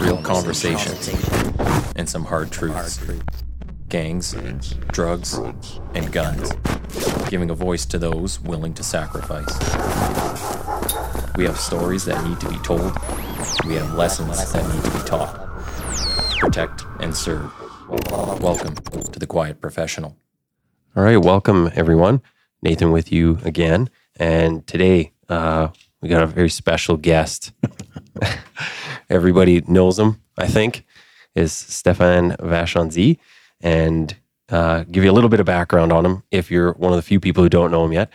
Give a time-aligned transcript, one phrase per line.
[0.00, 1.08] real conversations,
[1.96, 3.00] and some hard truths.
[3.88, 4.34] Gangs,
[4.92, 5.34] drugs,
[5.94, 6.52] and guns,
[7.28, 9.58] giving a voice to those willing to sacrifice.
[11.36, 12.92] We have stories that need to be told,
[13.66, 15.48] we have lessons that need to be taught.
[16.38, 17.50] Protect and serve.
[18.40, 20.16] Welcome to the Quiet Professional.
[20.96, 22.22] All right, welcome everyone.
[22.60, 25.68] Nathan with you again, and today uh,
[26.02, 27.52] we got a very special guest.
[29.10, 30.84] Everybody knows him, I think,
[31.34, 33.18] is Stephan Vachon-Zee,
[33.60, 34.16] and
[34.50, 37.02] uh, give you a little bit of background on him if you're one of the
[37.02, 38.12] few people who don't know him yet.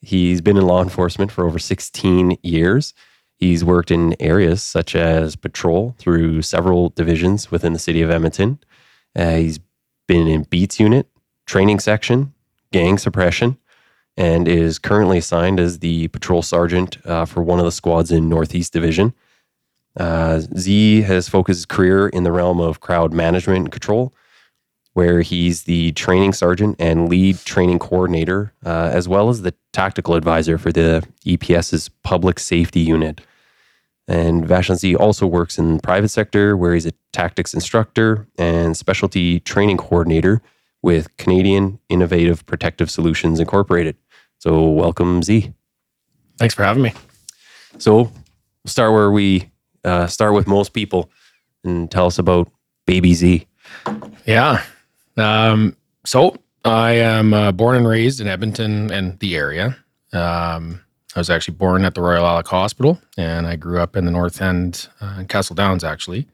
[0.00, 2.94] He's been in law enforcement for over 16 years.
[3.36, 8.58] He's worked in areas such as patrol through several divisions within the city of Edmonton.
[9.14, 9.60] Uh, he's
[10.06, 11.08] been in Beats unit,
[11.46, 12.32] training section,
[12.72, 13.58] gang suppression,
[14.16, 18.28] and is currently assigned as the patrol sergeant uh, for one of the squads in
[18.28, 19.12] Northeast Division.
[19.96, 24.12] Uh, Zee has focused his career in the realm of crowd management and control,
[24.92, 30.14] where he's the training sergeant and lead training coordinator, uh, as well as the tactical
[30.14, 33.20] advisor for the EPS's public safety unit.
[34.08, 39.40] And Vachon-Zee also works in the private sector, where he's a tactics instructor and specialty
[39.40, 40.42] training coordinator
[40.82, 43.96] with Canadian Innovative Protective Solutions Incorporated.
[44.38, 45.54] So, welcome, Zee.
[46.38, 46.92] Thanks for having me.
[47.78, 48.12] So, we'll
[48.66, 49.50] start where we
[49.86, 51.10] uh, start with most people
[51.64, 52.50] and tell us about
[52.86, 53.46] Baby Zee.
[54.26, 54.62] Yeah.
[55.16, 59.76] Um, so, I am uh, born and raised in Edmonton and the area.
[60.12, 60.80] Um,
[61.14, 64.10] I was actually born at the Royal Alex Hospital, and I grew up in the
[64.10, 66.26] North End, uh, in Castle Downs, actually.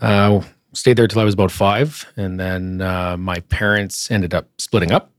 [0.00, 4.48] Uh, stayed there till I was about five, and then uh, my parents ended up
[4.58, 5.10] splitting up.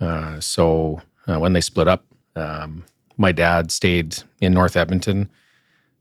[0.00, 2.04] Uh, so uh, when they split up,
[2.36, 2.84] um,
[3.16, 5.28] my dad stayed in North Edmonton.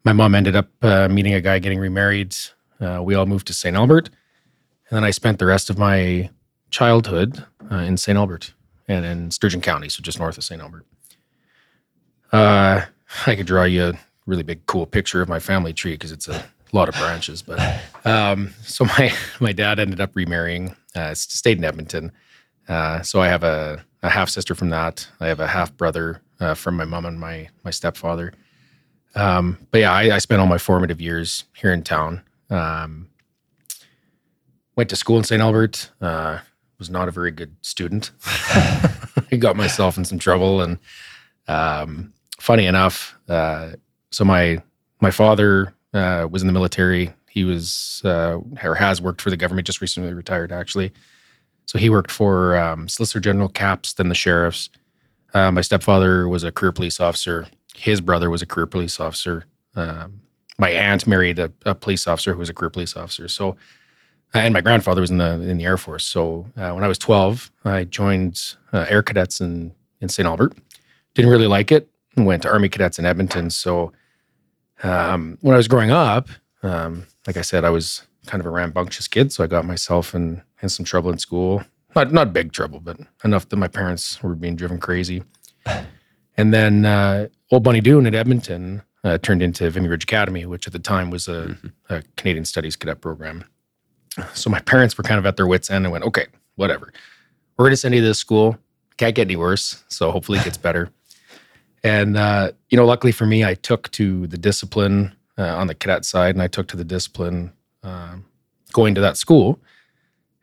[0.09, 2.35] My mom ended up uh, meeting a guy, getting remarried.
[2.81, 3.75] Uh, we all moved to St.
[3.77, 4.09] Albert,
[4.89, 6.31] and then I spent the rest of my
[6.71, 8.17] childhood uh, in St.
[8.17, 8.55] Albert
[8.88, 10.59] and in Sturgeon County, so just north of St.
[10.59, 10.84] Albert.
[12.31, 12.85] Uh,
[13.28, 13.94] I could draw you a
[14.25, 17.44] really big, cool picture of my family tree because it's a lot of branches.
[17.44, 22.11] But um, so my my dad ended up remarrying, uh, stayed in Edmonton.
[22.67, 25.07] Uh, so I have a, a half sister from that.
[25.19, 28.34] I have a half brother uh, from my mom and my my stepfather.
[29.16, 32.22] Um, but yeah, I, I, spent all my formative years here in town.
[32.50, 33.09] Um,
[34.75, 35.42] went to school in St.
[35.42, 35.90] Albert.
[36.00, 36.40] Uh,
[36.78, 38.12] was not a very good student.
[38.25, 40.80] I got myself in some trouble, and
[41.47, 43.72] um, funny enough, uh,
[44.12, 44.62] so my
[45.02, 47.14] my father uh, was in the military.
[47.30, 49.68] He was uh, or has worked for the government.
[49.68, 50.94] Just recently retired, actually.
[51.66, 54.70] So he worked for um, Solicitor General Caps, then the sheriffs.
[55.34, 57.47] Uh, my stepfather was a career police officer.
[57.75, 59.46] His brother was a career police officer.
[59.75, 60.22] Um,
[60.57, 63.28] my aunt married a, a, police officer who was a career police officer.
[63.28, 63.56] So,
[64.34, 66.06] and my grandfather was in the in the Air Force.
[66.06, 70.28] So uh, when I was 12, I joined uh, Air Cadets in in St.
[70.28, 70.58] Albert.
[71.13, 71.90] Didn't really like it.
[72.18, 73.50] Went to Army Cadets in Edmonton.
[73.50, 73.94] So
[74.84, 76.29] um, when I was growing up,
[76.63, 80.13] um, like I said, I was kind of a rambunctious kid, so I got myself
[80.13, 81.63] in, in some trouble in school.
[81.96, 85.24] Not not big trouble, but enough that my parents were being driven crazy.
[86.38, 90.67] And then uh, Old Bonnie Doon at Edmonton uh, turned into Vimy Ridge Academy, which
[90.67, 91.67] at the time was a, mm-hmm.
[91.89, 93.43] a, Canadian Studies cadet program.
[94.33, 96.91] So my parents were kind of at their wits' end and went, okay, whatever.
[97.57, 98.57] We're going to send you to this school.
[98.97, 99.83] Can't get any worse.
[99.87, 100.89] So hopefully it gets better.
[101.83, 105.75] And, uh, you know, luckily for me, I took to the discipline uh, on the
[105.75, 108.25] cadet side and I took to the discipline um,
[108.73, 109.59] going to that school,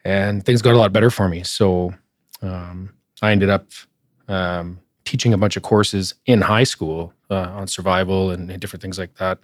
[0.04, 1.42] and things got a lot better for me.
[1.42, 1.94] So
[2.42, 3.66] um, I ended up
[4.28, 8.82] um, teaching a bunch of courses in high school uh, on survival and, and, different
[8.82, 9.38] things like that.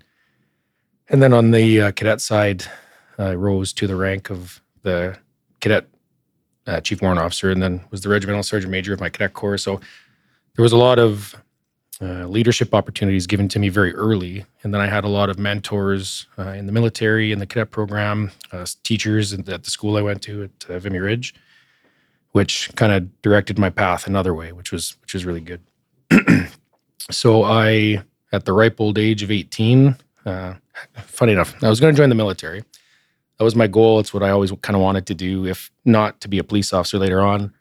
[1.09, 2.65] And then on the uh, cadet side,
[3.19, 5.17] I rose to the rank of the
[5.61, 5.87] cadet
[6.67, 9.57] uh, chief warrant officer, and then was the regimental sergeant major of my cadet corps.
[9.57, 9.81] So
[10.55, 11.35] there was a lot of
[12.01, 14.45] uh, leadership opportunities given to me very early.
[14.63, 17.71] And then I had a lot of mentors uh, in the military, in the cadet
[17.71, 21.35] program, uh, teachers at the school I went to at Vimy Ridge,
[22.33, 25.61] which kind of directed my path another way, which was which was really good.
[27.11, 28.03] so I,
[28.33, 29.97] at the ripe old age of 18,
[30.27, 30.55] uh,
[30.95, 32.65] funny enough, I was going to join the military.
[33.39, 33.99] That was my goal.
[33.99, 36.73] It's what I always kind of wanted to do, if not to be a police
[36.73, 37.53] officer later on.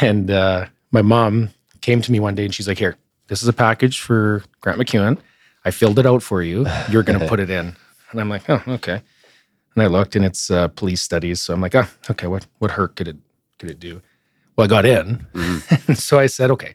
[0.00, 1.50] And uh, my mom
[1.80, 2.96] came to me one day and she's like, "Here,
[3.28, 5.18] this is a package for Grant MacEwan.
[5.64, 6.66] I filled it out for you.
[6.90, 7.76] You're going to put it in.
[8.10, 9.00] And I'm like, oh, okay.
[9.74, 11.40] And I looked and it's uh, police studies.
[11.40, 12.26] So I'm like, oh, okay.
[12.26, 13.16] What, what hurt could it,
[13.62, 14.02] could it do?
[14.56, 15.24] Well, I got in.
[15.34, 15.92] Mm-hmm.
[16.08, 16.74] so I said, okay,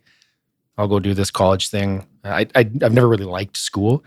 [0.78, 2.08] I'll go do this college thing.
[2.24, 4.06] I, I, I've never really liked school,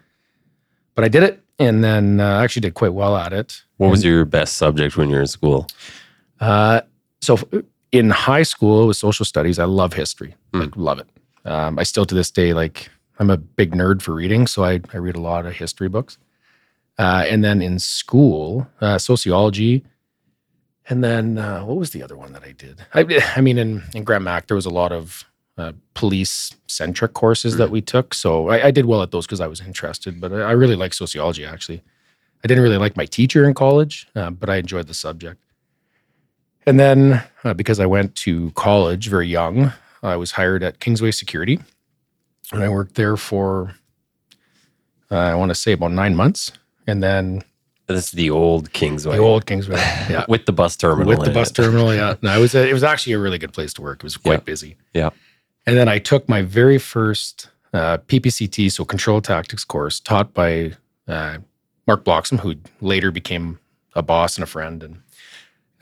[0.95, 1.43] but I did it.
[1.59, 3.63] and then uh, I actually did quite well at it.
[3.77, 5.67] What was your best subject when you were in school?
[6.41, 6.81] Uh,
[7.21, 7.37] so
[7.93, 9.59] in high school, it was social studies.
[9.59, 10.61] I love history, Hmm.
[10.61, 11.09] like love it.
[11.45, 12.89] Um, I still to this day like
[13.19, 16.17] I'm a big nerd for reading, so I I read a lot of history books.
[16.99, 19.85] Uh, and then in school, uh, sociology.
[20.91, 22.85] And then uh, what was the other one that I did?
[22.93, 25.25] I, I mean, in in Grant Mac, there was a lot of
[25.57, 29.41] uh, police centric courses that we took, so I, I did well at those because
[29.41, 30.21] I was interested.
[30.21, 31.45] But I, I really like sociology.
[31.45, 31.83] Actually,
[32.45, 35.41] I didn't really like my teacher in college, uh, but I enjoyed the subject.
[36.67, 39.73] And then, uh, because I went to college very young,
[40.03, 41.59] I was hired at Kingsway Security,
[42.53, 43.75] and I worked there for
[45.11, 46.53] uh, I want to say about nine months,
[46.87, 47.43] and then
[47.95, 49.17] This is the old Kingsway.
[49.17, 49.77] the old Kingsway,
[50.11, 51.07] yeah, with the bus terminal.
[51.09, 51.55] with the bus it.
[51.55, 51.95] terminal.
[51.95, 53.99] Yeah, no, it was a, it was actually a really good place to work.
[53.99, 54.45] It was quite Yeah.
[54.53, 54.77] busy.
[54.95, 55.11] Yeah.
[55.67, 60.73] and then I took my very first uh, PPCT, so control tactics course, taught by
[61.07, 61.39] uh,
[61.87, 63.59] Mark Bloxham, who later became
[63.95, 64.83] a boss and a friend.
[64.83, 64.95] And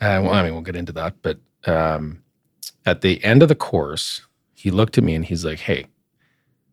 [0.01, 1.15] uh, well, I mean, we'll get into that.
[1.21, 2.21] But um,
[2.85, 4.21] at the end of the course,
[4.53, 5.87] he looked at me and he's like, "Hey,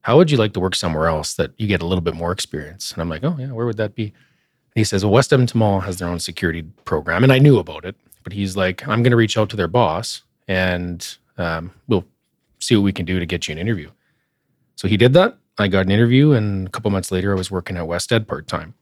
[0.02, 2.32] how would you like to work somewhere else that you get a little bit more
[2.32, 4.12] experience?" And I'm like, "Oh yeah, where would that be?"
[4.76, 7.84] He says, "Well, West Edmonton Mall has their own security program, and I knew about
[7.84, 12.04] it, but he's like, I'm going to reach out to their boss and um, we'll
[12.60, 13.90] see what we can do to get you an interview."
[14.76, 15.36] So he did that.
[15.58, 18.28] I got an interview, and a couple months later, I was working at West Ed
[18.28, 18.74] part time.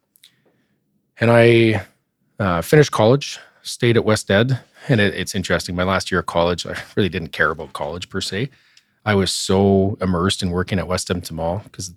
[1.20, 1.86] And I
[2.40, 4.58] uh, finished college, stayed at West Ed,
[4.88, 5.76] and it, it's interesting.
[5.76, 8.50] My last year of college, I really didn't care about college per se.
[9.04, 11.94] I was so immersed in working at West Edmonton Mall because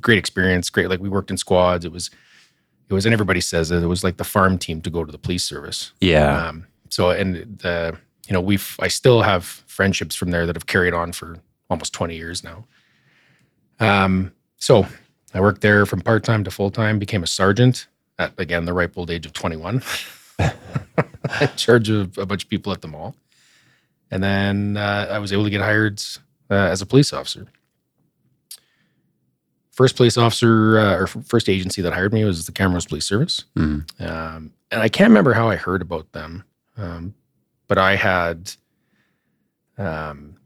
[0.00, 0.88] great experience, great.
[0.88, 1.84] Like we worked in squads.
[1.84, 2.10] It was,
[2.88, 5.10] it was, and everybody says it, it was like the farm team to go to
[5.10, 5.92] the police service.
[6.00, 6.48] Yeah.
[6.48, 7.96] Um, so, and the,
[8.28, 11.38] you know, we've, I still have friendships from there that have carried on for
[11.68, 12.64] almost 20 years now.
[13.80, 14.86] Um, so
[15.34, 17.88] I worked there from part time to full time, became a sergeant
[18.18, 19.82] at, again, the ripe old age of 21,
[20.38, 23.14] in charge of a bunch of people at the mall.
[24.10, 26.00] And then uh, I was able to get hired
[26.50, 27.48] uh, as a police officer.
[29.76, 33.44] First police officer uh, or first agency that hired me was the Camrose Police Service.
[33.56, 33.84] Mm.
[34.00, 36.44] Um, and I can't remember how I heard about them,
[36.78, 37.14] um,
[37.68, 38.52] but I had,
[39.76, 40.36] um,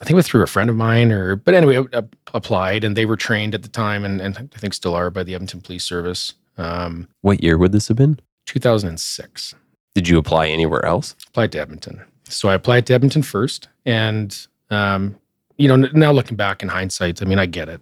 [0.00, 2.02] I think it was through a friend of mine, or but anyway, I, I
[2.34, 5.22] applied, and they were trained at the time, and, and I think still are by
[5.22, 6.34] the Edmonton Police Service.
[6.58, 8.18] Um, What year would this have been?
[8.46, 9.54] 2006,
[9.94, 11.14] Did you apply anywhere else?
[11.28, 12.02] applied to Edmonton.
[12.24, 14.36] So I applied to Edmonton first, and
[14.70, 15.16] um,
[15.58, 17.80] you know, now looking back in hindsight, I mean, I get it.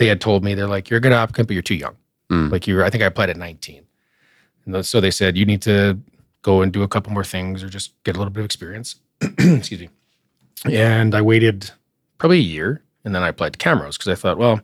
[0.00, 1.94] They had told me they're like, "You're a good applicant, but you're too young."
[2.30, 2.50] Mm.
[2.50, 3.84] Like you were, I think I applied at 19.
[4.64, 5.98] And so they said, you need to
[6.42, 8.96] go and do a couple more things or just get a little bit of experience.
[9.38, 9.88] Excuse me.
[10.64, 11.70] And I waited
[12.18, 14.60] probably a year and then I applied to Camrose because I thought, well,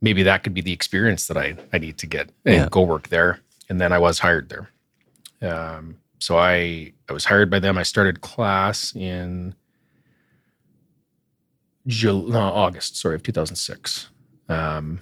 [0.00, 2.68] maybe that could be the experience that I, I need to get and Yeah.
[2.70, 3.40] go work there.
[3.68, 4.70] And then I was hired there.
[5.42, 7.76] Um, so I, I was hired by them.
[7.78, 9.54] I started class in
[11.86, 14.08] Jul- no, August, sorry, of 2006.
[14.50, 15.00] Um,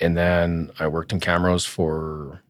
[0.00, 2.42] and then I worked in Camrose for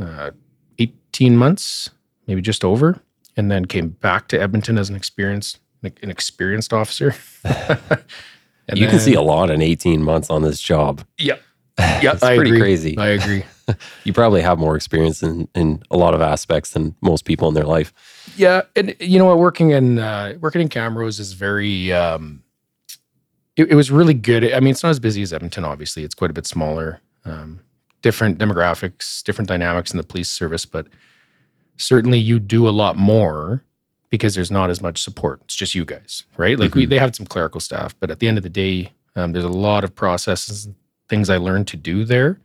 [0.00, 0.30] uh,
[0.78, 1.90] 18 months,
[2.26, 3.00] maybe just over,
[3.36, 7.14] and then came back to Edmonton as an experienced an experienced officer.
[8.68, 11.04] And you can see a lot in 18 months on this job.
[11.18, 11.34] Yeah,
[11.78, 12.60] yeah, It's I pretty agree.
[12.60, 12.96] crazy.
[12.98, 13.44] I agree.
[14.04, 17.54] You probably have more experience in, in a lot of aspects than most people in
[17.54, 17.92] their life.
[18.36, 19.38] Yeah, and you know what?
[19.38, 21.92] Working in uh, working in Camrose is very.
[21.92, 22.41] Um,
[23.56, 24.52] it, it was really good.
[24.52, 25.64] I mean, it's not as busy as Edmonton.
[25.64, 27.00] Obviously, it's quite a bit smaller.
[27.24, 27.60] Um,
[28.02, 30.88] different demographics, different dynamics in the police service, but
[31.76, 33.62] certainly you do a lot more
[34.10, 35.40] because there's not as much support.
[35.44, 36.58] It's just you guys, right?
[36.58, 39.32] Like we, they have some clerical staff, but at the end of the day, um,
[39.32, 40.74] there's a lot of processes, and
[41.08, 42.40] things I learned to do there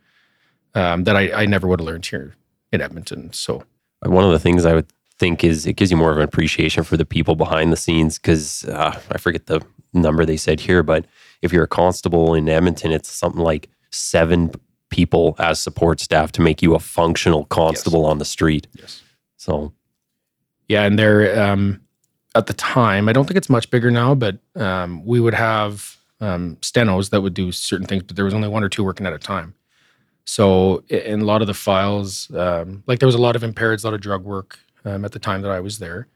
[0.74, 2.34] um, that I, I never would have learned here
[2.72, 3.32] in Edmonton.
[3.32, 3.64] So
[4.02, 4.86] One of the things I would
[5.18, 8.18] think is it gives you more of an appreciation for the people behind the scenes
[8.18, 9.60] because uh, I forget the
[9.92, 11.04] number they said here, but
[11.42, 14.50] if you're a constable in Edmonton, it's something like seven
[14.90, 18.66] people as support staff to make you a functional constable on the street.
[18.72, 19.02] yes.
[19.36, 19.72] So
[20.68, 21.80] Yeah, and there um,
[22.34, 25.96] at the time, I don't think it's much bigger now, but um, we would have
[26.20, 29.06] um, stenos that would do certain things, but there was only one or two working
[29.06, 29.54] at a time.
[30.24, 33.82] So in a lot of the files, um, like there was a lot of impaired,
[33.82, 36.06] a lot of drug work um, at the time that I was there,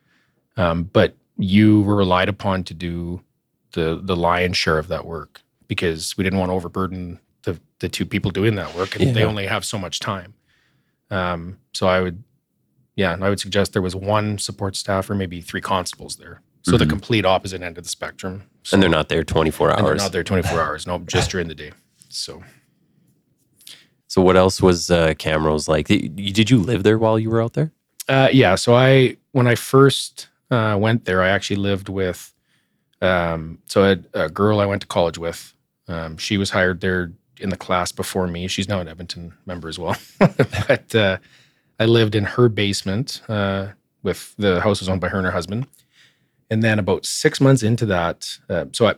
[0.57, 3.23] um, but you were relied upon to do
[3.73, 7.89] the the lion's share of that work because we didn't want to overburden the the
[7.89, 10.35] two people doing that work, and they only have so much time.
[11.11, 12.23] Um, so I would
[12.97, 16.43] yeah, I would suggest there was one support staff or maybe three constables there.
[16.63, 16.91] So the Mhm.
[16.91, 18.45] complete opposite end of the spectrum.
[18.63, 19.99] So, and they're not there 24 and they're hours.
[20.03, 20.87] not there 24 hours.
[20.87, 21.73] No, just during the day.
[22.09, 22.43] So
[24.07, 25.89] So what else was uh, Camrose like?
[25.89, 27.73] Did you, did you live there while you were out there?
[28.09, 28.55] Uh, yeah.
[28.57, 32.33] So I, when I first uh, went there, I actually lived with,
[33.03, 35.53] um, so a girl I went to college with.
[35.89, 38.47] Um, she was hired there in the class before me.
[38.47, 39.97] She's now an Edmonton member as well.
[40.19, 41.19] but uh,
[41.79, 43.69] I lived in her basement uh,
[44.03, 45.67] with the house was owned by her and her husband.
[46.49, 48.95] And then about six months into that, uh, so I,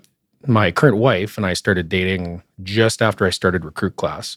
[0.47, 4.37] my current wife and I started dating just after I started recruit class.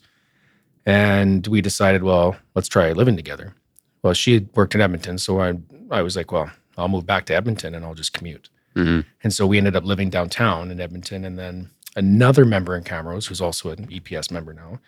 [0.85, 3.53] And we decided, well, let's try living together.
[4.01, 5.55] Well, she had worked in Edmonton, so I
[5.91, 8.49] I was like, well, I'll move back to Edmonton and I'll just commute.
[8.77, 9.07] Mm-hmm.
[9.23, 11.25] And so we ended up living downtown in Edmonton.
[11.25, 14.79] And then another member in Camrose, who's also an EPS member now,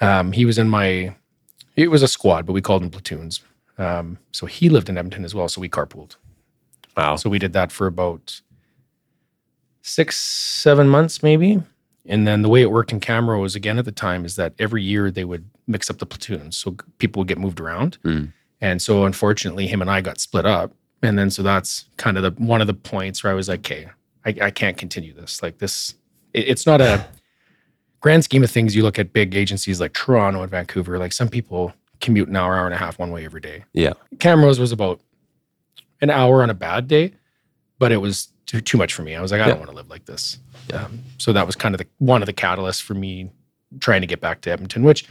[0.00, 1.14] um, he was in my,
[1.76, 3.40] it was a squad, but we called them platoons.
[3.76, 5.48] Um, so he lived in Edmonton as well.
[5.48, 6.16] So we carpooled.
[6.96, 7.16] Wow.
[7.16, 8.40] So we did that for about
[9.82, 11.62] six, seven months, maybe.
[12.06, 14.82] And then the way it worked in Camrose again at the time is that every
[14.82, 16.56] year they would mix up the platoons.
[16.56, 17.98] So people would get moved around.
[18.02, 18.32] Mm.
[18.60, 20.72] And so unfortunately, him and I got split up.
[21.02, 23.60] And then so that's kind of the one of the points where I was like,
[23.60, 23.88] okay,
[24.26, 25.42] I, I can't continue this.
[25.42, 25.94] Like this,
[26.34, 27.06] it, it's not a
[28.00, 28.74] grand scheme of things.
[28.74, 32.54] You look at big agencies like Toronto and Vancouver, like some people commute an hour,
[32.56, 33.64] hour and a half one way every day.
[33.72, 33.92] Yeah.
[34.16, 35.00] Camrose was about
[36.00, 37.12] an hour on a bad day,
[37.78, 39.14] but it was too, too much for me.
[39.14, 39.50] I was like, I Yeah.
[39.50, 40.38] don't want to live like this.
[40.72, 43.30] Um, so that was kind of the one of the catalysts for me
[43.80, 45.06] trying to get back to Edmonton, which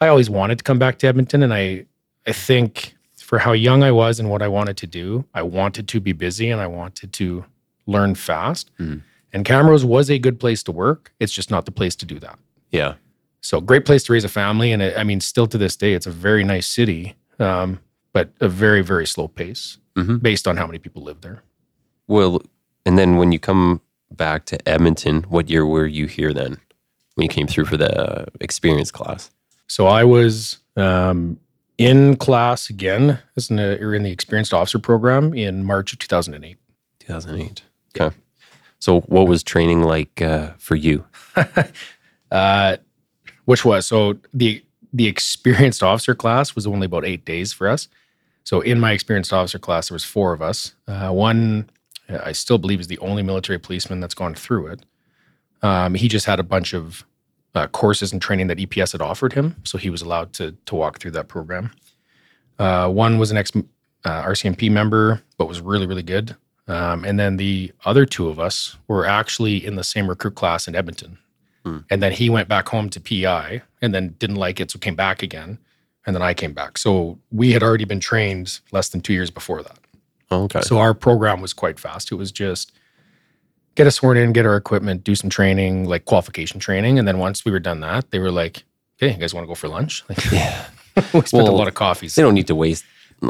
[0.00, 1.42] I always wanted to come back to Edmonton.
[1.42, 1.86] And I,
[2.26, 2.94] I think
[3.24, 6.12] for how young I was and what I wanted to do, I wanted to be
[6.12, 7.44] busy and I wanted to
[7.86, 8.70] learn fast.
[8.78, 9.02] Mhm.
[9.32, 11.12] And Camrose was a good place to work.
[11.18, 12.38] It's just not the place to do that.
[12.70, 12.94] Yeah.
[13.40, 15.92] So great place to raise a family, and it, I mean, still to this day,
[15.94, 17.80] it's a very nice city, um,
[18.12, 20.22] but a very very slow pace Mhm.
[20.22, 21.42] based on how many people live there.
[22.06, 22.42] Well,
[22.86, 26.58] and then when you come back to Edmonton, what year were you here then?
[27.14, 29.30] When you came through for the uh, experience class?
[29.66, 31.38] So I was um,
[31.78, 35.98] in class again as in, the, or in the experienced officer program in March of
[35.98, 36.56] 2008.
[37.00, 37.62] 2008.
[37.96, 38.16] Okay.
[38.78, 41.04] So what was training like uh, for you?
[42.30, 42.76] uh,
[43.44, 44.62] which was so the
[44.92, 47.88] the experienced officer class was only about eight days for us.
[48.44, 50.74] So in my experienced officer class, there was four of us.
[50.86, 51.68] Uh, one,
[52.08, 54.84] I still believe, is the only military policeman that's gone through it.
[55.62, 57.04] Um, he just had a bunch of
[57.54, 60.74] uh, courses and training that EPS had offered him, so he was allowed to to
[60.74, 61.70] walk through that program.
[62.58, 63.52] Uh, one was an ex
[64.04, 66.36] uh, RCMP member, but was really really good.
[66.66, 70.66] Um, and then the other two of us were actually in the same recruit class
[70.66, 71.18] in Edmonton.
[71.90, 74.94] And then he went back home to PI and then didn't like it, so came
[74.94, 75.58] back again.
[76.06, 76.76] And then I came back.
[76.76, 79.78] So we had already been trained less than two years before that.
[80.30, 80.60] Oh, okay.
[80.60, 82.12] So our program was quite fast.
[82.12, 82.72] It was just
[83.74, 86.98] get us sworn in, get our equipment, do some training, like qualification training.
[86.98, 88.64] And then once we were done that, they were like,
[88.98, 90.04] okay, you guys want to go for lunch?
[90.08, 90.66] Like, yeah.
[91.12, 92.14] we spent a lot of coffees.
[92.14, 92.84] They don't need to waste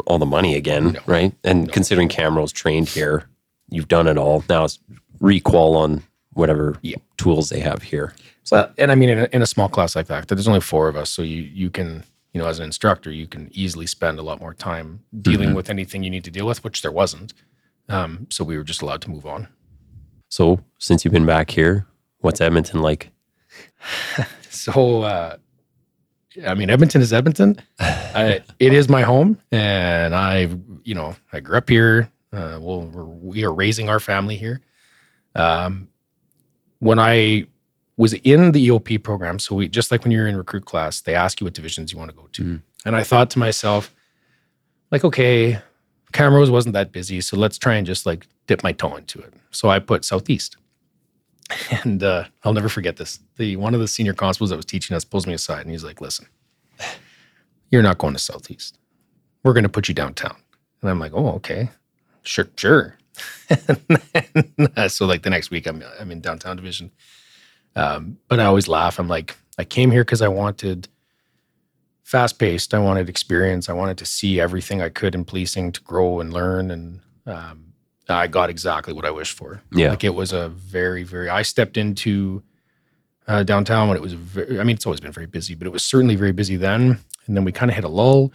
[0.05, 0.99] all the money again, No.
[1.07, 1.33] right?
[1.43, 1.73] And No.
[1.73, 3.25] considering Camrose trained here,
[3.69, 4.43] you've done it all.
[4.49, 4.77] Now it's
[5.19, 6.97] requal on whatever Yeah.
[7.17, 8.13] tools they have here.
[8.43, 10.87] So, and I mean, in a, in a small class like that, there's only four
[10.87, 14.19] of us, so you you can, you know, as an instructor, you can easily spend
[14.19, 17.33] a lot more time dealing with anything you need to deal with, which there wasn't.
[17.89, 19.47] Um, so we were just allowed to move on.
[20.35, 21.87] So since you've been back here,
[22.19, 23.09] what's Edmonton like?
[24.49, 25.37] So, uh,
[26.47, 27.61] I mean, Edmonton is Edmonton.
[27.79, 30.49] I, it is my home, and I,
[30.83, 32.09] you know, I grew up here.
[32.33, 34.61] Uh, well, we're, we are raising our family here.
[35.35, 35.89] Um,
[36.79, 37.45] when I
[37.97, 41.13] was in the EOP program, so we just like when you're in recruit class, they
[41.13, 42.61] ask you what divisions you want to go to, Mhm.
[42.85, 43.93] and I thought to myself,
[44.89, 45.59] like, okay,
[46.15, 49.33] Camrose wasn't that busy, so let's try and just like dip my toe into it.
[49.51, 50.57] So I put Southeast.
[51.83, 53.19] And uh, I'll never forget this.
[53.37, 55.83] The one of the senior constables that was teaching us pulls me aside and he's
[55.83, 56.25] like, "Listen,
[57.69, 58.79] you're not going to Southeast.
[59.43, 60.35] We're going to put you downtown."
[60.81, 61.69] And I'm like, "Oh, okay,
[62.23, 62.97] sure, sure."
[63.49, 66.89] Then, so like the next week, I'm I'm in downtown division.
[67.75, 68.97] Um, but I always laugh.
[68.97, 70.87] I'm like, I came here because I wanted
[72.05, 72.73] fast paced.
[72.75, 73.67] I wanted experience.
[73.67, 76.69] I wanted to see everything I could in policing to grow and learn.
[76.69, 77.73] And um,
[78.07, 79.59] I got exactly what I wished for.
[79.71, 79.89] Yeah.
[79.89, 82.43] Like it was a very, very, I stepped into
[83.27, 85.71] uh, downtown when it was, very, I mean, it's always been very busy, but it
[85.71, 86.99] was certainly very busy then.
[87.25, 88.31] And then we kind of hit a lull.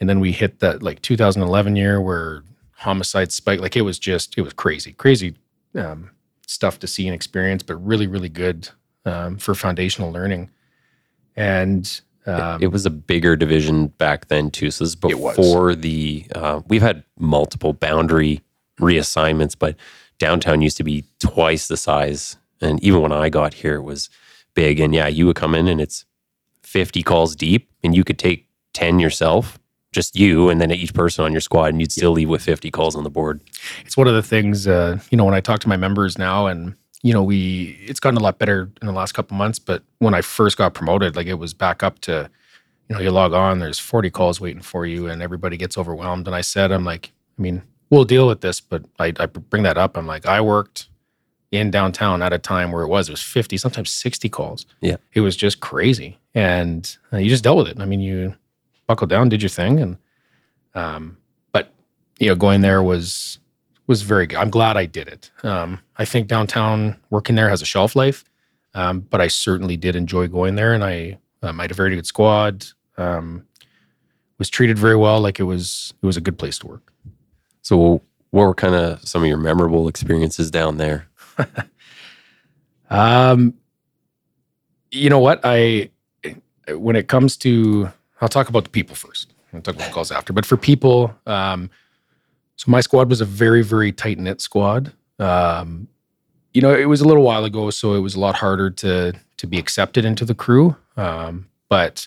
[0.00, 2.42] And then we hit that like 2011 year where
[2.72, 3.60] homicides spiked.
[3.60, 5.36] Like it was just, it was crazy, crazy
[5.74, 6.10] um,
[6.46, 8.70] stuff to see and experience, but really, really good
[9.04, 10.48] um, for foundational learning.
[11.36, 14.70] And um, it was a bigger division back then too.
[14.70, 18.40] So this is before the uh, we've had multiple boundary
[18.80, 19.76] reassignments, but
[20.18, 22.36] downtown used to be twice the size.
[22.60, 24.08] And even when I got here, it was
[24.54, 24.80] big.
[24.80, 26.04] And yeah, you would come in and it's
[26.62, 29.58] 50 calls deep and you could take 10 yourself,
[29.92, 32.70] just you, and then each person on your squad, and you'd still leave with 50
[32.70, 33.40] calls on the board.
[33.84, 36.46] it's one of the things uh, you know when I talk to my members now,
[36.46, 36.74] and
[37.04, 39.58] you know we it's gotten a lot better in the last couple months.
[39.60, 42.30] But when I first got promoted, like it was back up to,
[42.88, 46.26] you know, you log on, there's 40 calls waiting for you, and everybody gets overwhelmed.
[46.26, 49.64] And I said, I'm like, I mean, we'll deal with this, but I, I bring
[49.64, 49.98] that up.
[49.98, 50.88] I'm like, I worked
[51.52, 54.64] in downtown at a time where it was it was 50, sometimes 60 calls.
[54.80, 54.96] Yeah.
[55.12, 57.80] it was just crazy, and uh, you just dealt with it.
[57.80, 58.34] I mean, you
[58.86, 59.98] buckled down, did your thing, and
[60.74, 61.18] um,
[61.52, 61.70] but
[62.18, 63.38] you know, going there was
[63.86, 64.38] was very good.
[64.38, 65.30] I'm glad I did it.
[65.42, 68.24] Um, I think downtown working there has a shelf life,
[68.74, 71.94] um, but I certainly did enjoy going there, and I um, I had a very
[71.94, 72.66] good squad.
[72.96, 73.46] Um,
[74.38, 75.20] was treated very well.
[75.20, 76.92] Like it was it was a good place to work.
[77.62, 81.08] So, what were kind of some of your memorable experiences down there?
[82.90, 83.54] Um,
[84.90, 85.40] you know what?
[85.42, 85.90] I
[86.68, 89.34] when it comes to, I'll talk about the people first.
[89.52, 90.32] I'll talk about calls after.
[90.32, 91.70] But for people, um,
[92.56, 94.92] so my squad was a very very tight knit squad.
[95.18, 95.88] Um,
[96.52, 99.12] you know, it was a little while ago, so it was a lot harder to
[99.36, 100.76] to be accepted into the crew.
[100.96, 102.06] Um, but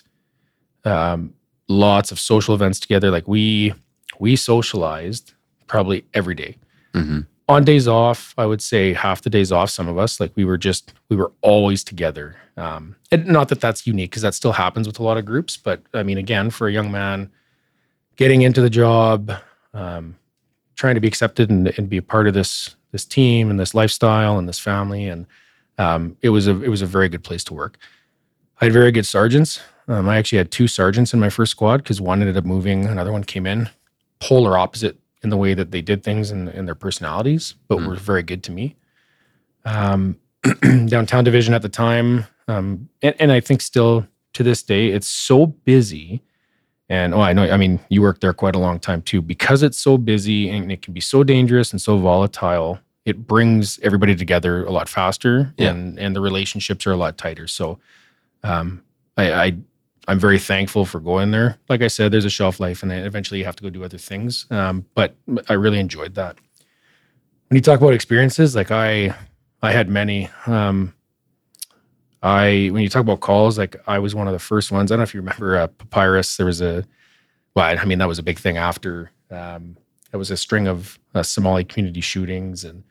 [0.84, 1.34] um,
[1.68, 3.10] lots of social events together.
[3.10, 3.74] Like we
[4.18, 5.34] we socialized
[5.66, 6.56] probably every day
[6.94, 7.20] Mm-hmm.
[7.48, 10.44] on days off, I would say half the days off, some of us, like we
[10.44, 12.34] were just, we were always together.
[12.56, 15.56] Um, and not that that's unique because that still happens with a lot of groups.
[15.58, 17.30] But I mean, again, for a young man
[18.16, 19.30] getting into the job,
[19.74, 20.16] um,
[20.78, 23.74] trying to be accepted and, and be a part of this, this team and this
[23.74, 25.06] lifestyle and this family.
[25.08, 25.26] And
[25.76, 27.78] um, it was a, it was a very good place to work.
[28.60, 29.60] I had very good sergeants.
[29.88, 32.86] Um, I actually had two sergeants in my first squad because one ended up moving,
[32.86, 33.68] another one came in,
[34.20, 37.88] polar opposite in the way that they did things and, and their personalities, but Mm.
[37.88, 38.76] were very good to me.
[39.64, 40.16] Um,
[40.86, 45.08] downtown division at the time, um, and, and I think still to this day, it's
[45.08, 46.22] so busy.
[46.90, 49.62] And oh, I know, I mean, you worked there quite a long time too, because
[49.62, 52.78] it's so busy and it can be so dangerous and so volatile.
[53.04, 55.70] It brings everybody together a lot faster, Yeah.
[55.70, 57.46] and and the relationships are a lot tighter.
[57.46, 57.78] So,
[58.42, 58.82] um,
[59.16, 59.56] I, I
[60.08, 61.58] I'm very thankful for going there.
[61.68, 63.84] Like I said, there's a shelf life, and then eventually you have to go do
[63.84, 64.46] other things.
[64.50, 65.14] Um, but
[65.48, 66.36] I really enjoyed that.
[67.48, 69.14] When you talk about experiences, like I,
[69.62, 70.28] I had many.
[70.46, 70.92] Um,
[72.22, 74.90] I when you talk about calls, like I was one of the first ones.
[74.90, 76.36] I don't know if you remember uh, Papyrus.
[76.36, 76.84] There was a,
[77.54, 79.10] well, I mean that was a big thing after.
[79.30, 79.76] Um,
[80.10, 82.82] there was a string of uh, Somali community shootings, and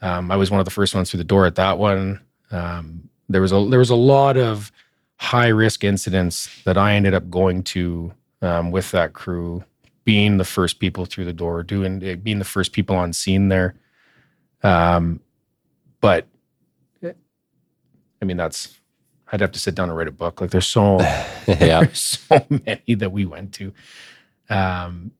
[0.00, 2.20] um, I was one of the first ones through the door at that one.
[2.50, 4.72] Um, there was a there was a lot of
[5.16, 9.64] high risk incidents that I ended up going to um, with that crew,
[10.04, 13.74] being the first people through the door, doing being the first people on scene there.
[14.62, 15.20] Um,
[16.00, 16.26] but
[18.24, 18.80] I mean, that's
[19.30, 20.40] I'd have to sit down and write a book.
[20.40, 21.34] Like there's so yeah.
[21.46, 23.72] there's so many that we went to.
[24.48, 25.12] Um,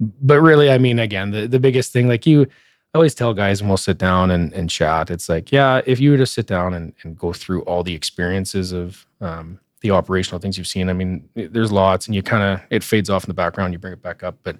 [0.00, 2.46] but really, I mean, again, the, the biggest thing, like you
[2.94, 5.98] I always tell guys when we'll sit down and, and chat, it's like, yeah, if
[5.98, 9.90] you were to sit down and, and go through all the experiences of um, the
[9.92, 13.24] operational things you've seen, I mean, there's lots and you kind of, it fades off
[13.24, 14.36] in the background, you bring it back up.
[14.42, 14.58] But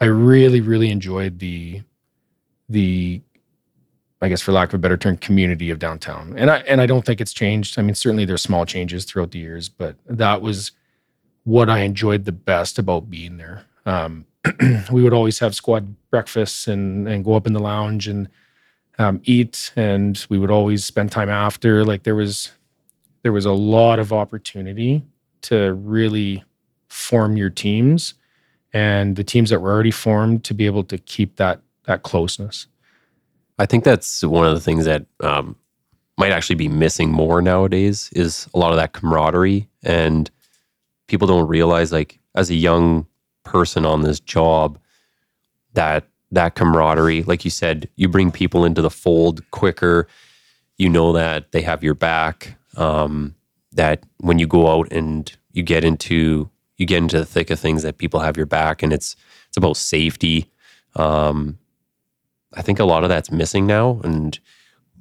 [0.00, 1.82] I really, really enjoyed the,
[2.68, 3.22] the,
[4.22, 6.34] I guess for lack of a better term, community of downtown.
[6.38, 7.76] And I, and I don't think it's changed.
[7.76, 10.70] I mean, certainly there's small changes throughout the years, but that was
[11.42, 13.64] what I enjoyed the best about being there.
[13.84, 14.26] Um,
[14.92, 18.28] we would always have squad breakfasts and and go up in the lounge and
[18.98, 21.84] um, eat, and we would always spend time after.
[21.84, 22.52] Like there was
[23.22, 25.02] there was a lot of opportunity
[25.42, 26.44] to really
[26.88, 28.14] form your teams,
[28.72, 32.66] and the teams that were already formed to be able to keep that that closeness.
[33.62, 35.54] I think that's one of the things that um,
[36.18, 39.68] might actually be missing more nowadays is a lot of that camaraderie.
[39.84, 40.28] And
[41.06, 43.06] people don't realize, like, as a young
[43.44, 44.80] person on this job,
[45.74, 50.08] that that camaraderie, like you said, you bring people into the fold quicker.
[50.76, 52.56] You know that they have your back.
[52.76, 53.36] Um,
[53.70, 57.60] that when you go out and you get into you get into the thick of
[57.60, 59.14] things, that people have your back, and it's
[59.46, 60.50] it's about safety.
[60.96, 61.58] Um,
[62.54, 64.38] I think a lot of that's missing now, and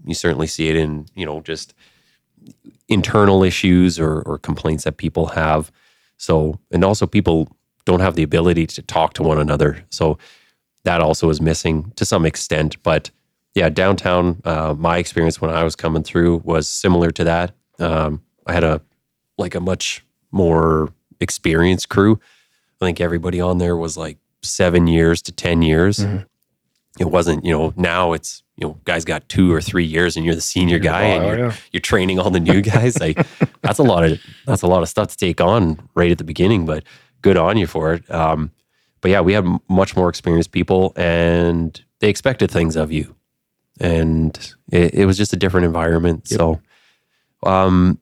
[0.06, 1.74] you certainly see it in you know just
[2.88, 5.72] internal issues or, or complaints that people have.
[6.18, 9.84] So, and also people don't have the ability to talk to one another.
[9.90, 10.18] So
[10.84, 12.82] that also is missing to some extent.
[12.84, 13.12] But
[13.56, 17.54] yeah, downtown, uh, my experience when I was coming through was similar to that.
[17.80, 18.82] Um, I had a
[19.38, 22.20] like a much more experienced crew.
[22.82, 26.26] I think everybody on there was like seven years to ten years, Mhm.
[27.00, 30.26] It wasn't, you know, now it's, you know, guys got two or three years and
[30.26, 31.56] you're the senior guy and you're, yeah.
[31.72, 33.00] you're training all the new guys.
[33.00, 33.26] Like
[33.62, 36.24] that's a lot of, that's a lot of stuff to take on right at the
[36.24, 36.84] beginning, but
[37.22, 38.12] good on you for it.
[38.12, 38.52] Um,
[39.00, 43.16] but yeah, we had much more experienced people and they expected things of you.
[43.80, 44.38] And
[44.72, 46.28] it, it was just a different environment.
[46.28, 46.62] So,
[47.44, 48.00] um,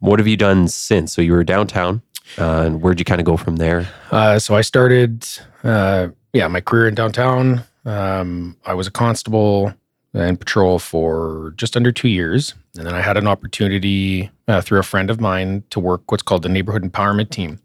[0.00, 1.12] what have you done since?
[1.12, 2.02] So you were downtown,
[2.38, 3.88] uh, and where'd you kind of go from there?
[4.10, 5.26] Uh, so I started,
[5.64, 7.62] uh, yeah, my career in downtown.
[7.84, 9.74] Um, I was a constable
[10.14, 14.78] and patrol for just under two years, and then I had an opportunity uh, through
[14.78, 17.60] a friend of mine to work what's called the neighborhood empowerment team.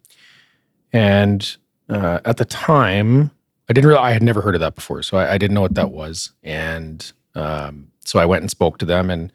[0.93, 1.57] And
[1.89, 3.31] uh, at the time,
[3.69, 5.61] I didn't really, I had never heard of that before, so I, I didn't know
[5.61, 6.31] what that was.
[6.41, 9.33] And um, so I went and spoke to them, and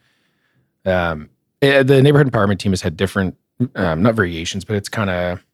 [0.86, 1.28] um,
[1.60, 3.36] eh, the neighborhood empowerment team has had different,
[3.74, 5.44] um, not variations, but it's kind of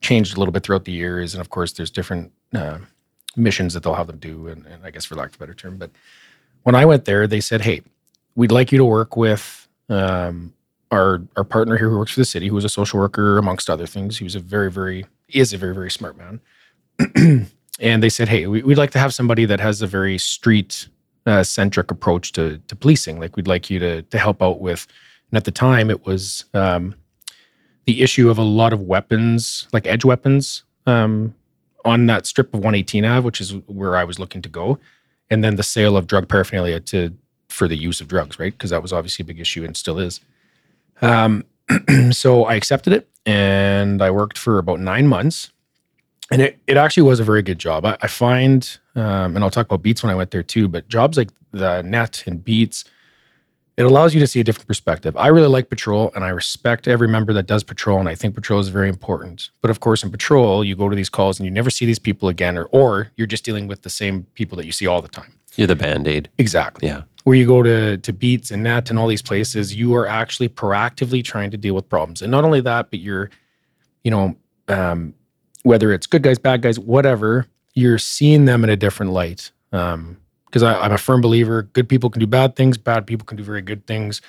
[0.00, 1.34] changed a little bit throughout the years.
[1.34, 2.78] And of course, there's different uh,
[3.38, 4.48] missions that they'll have them do.
[4.48, 5.90] And, and I guess for lack of a better term, but
[6.62, 7.82] when I went there, they said, "Hey,
[8.34, 10.52] we'd like you to work with um,
[10.90, 13.70] our our partner here who works for the city, who is a social worker amongst
[13.70, 14.18] other things.
[14.18, 16.40] He was a very very is a very very smart man."
[17.80, 20.88] and they said, "Hey, we, we'd like to have somebody that has a very street
[21.26, 23.20] uh, centric approach to to policing.
[23.20, 24.86] Like we'd like you to to help out with."
[25.30, 26.94] And at the time, it was um,
[27.84, 31.34] the issue of a lot of weapons, like edge weapons, um,
[31.84, 34.78] on that strip of 118 Ave, which is where I was looking to go,
[35.30, 37.14] and then the sale of drug paraphernalia to
[37.48, 38.52] for the use of drugs, right?
[38.52, 40.20] Because that was obviously a big issue and still is.
[41.00, 41.44] Um,
[42.10, 45.52] so I accepted it, and I worked for about nine months,
[46.30, 47.84] and it it actually was a very good job.
[47.84, 50.88] I, I find, um, and I'll talk about Beats when I went there too, but
[50.88, 52.84] jobs like the Net and Beats
[53.78, 55.16] it allows you to see a different perspective.
[55.16, 58.00] I really like patrol and I respect every member that does patrol.
[58.00, 59.50] And I think patrol is very important.
[59.60, 62.00] But of course, in patrol, you go to these calls and you never see these
[62.00, 65.00] people again, or, or you're just dealing with the same people that you see all
[65.00, 65.32] the time.
[65.54, 66.28] You're the band aid.
[66.38, 66.88] Exactly.
[66.88, 67.02] Yeah.
[67.22, 70.48] Where you go to, to Beats and Net and all these places, you are actually
[70.48, 72.20] proactively trying to deal with problems.
[72.20, 73.30] And not only that, but you're,
[74.02, 74.34] you know,
[74.66, 75.14] um,
[75.62, 79.52] whether it's good guys, bad guys, whatever, you're seeing them in a different light.
[79.70, 80.16] Um,
[80.48, 83.44] because I'm a firm believer good people can do bad things, bad people can do
[83.44, 84.20] very good things.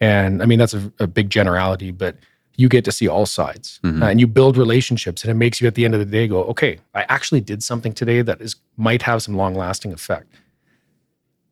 [0.00, 2.16] And I mean, that's a, a big generality, but
[2.56, 4.02] you get to see all sides Mhm.
[4.02, 5.22] Uh, and you build relationships.
[5.22, 7.62] And it makes you at the end of the day go, okay, I actually did
[7.62, 10.34] something today that is might have some long lasting effect.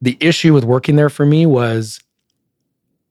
[0.03, 2.01] The issue with working there for me was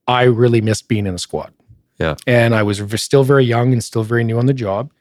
[0.08, 1.54] I really missed being in a squad.
[1.98, 2.15] Yeah.
[2.28, 4.91] And I was still very young and still very new on the job.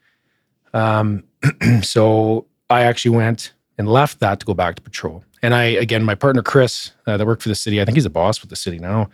[0.72, 1.24] Um,
[1.82, 5.24] so I actually went and left that to go back to patrol.
[5.44, 8.06] And I, again, my partner Chris, uh, that worked for the city, I think he's
[8.06, 9.10] a boss with the city now.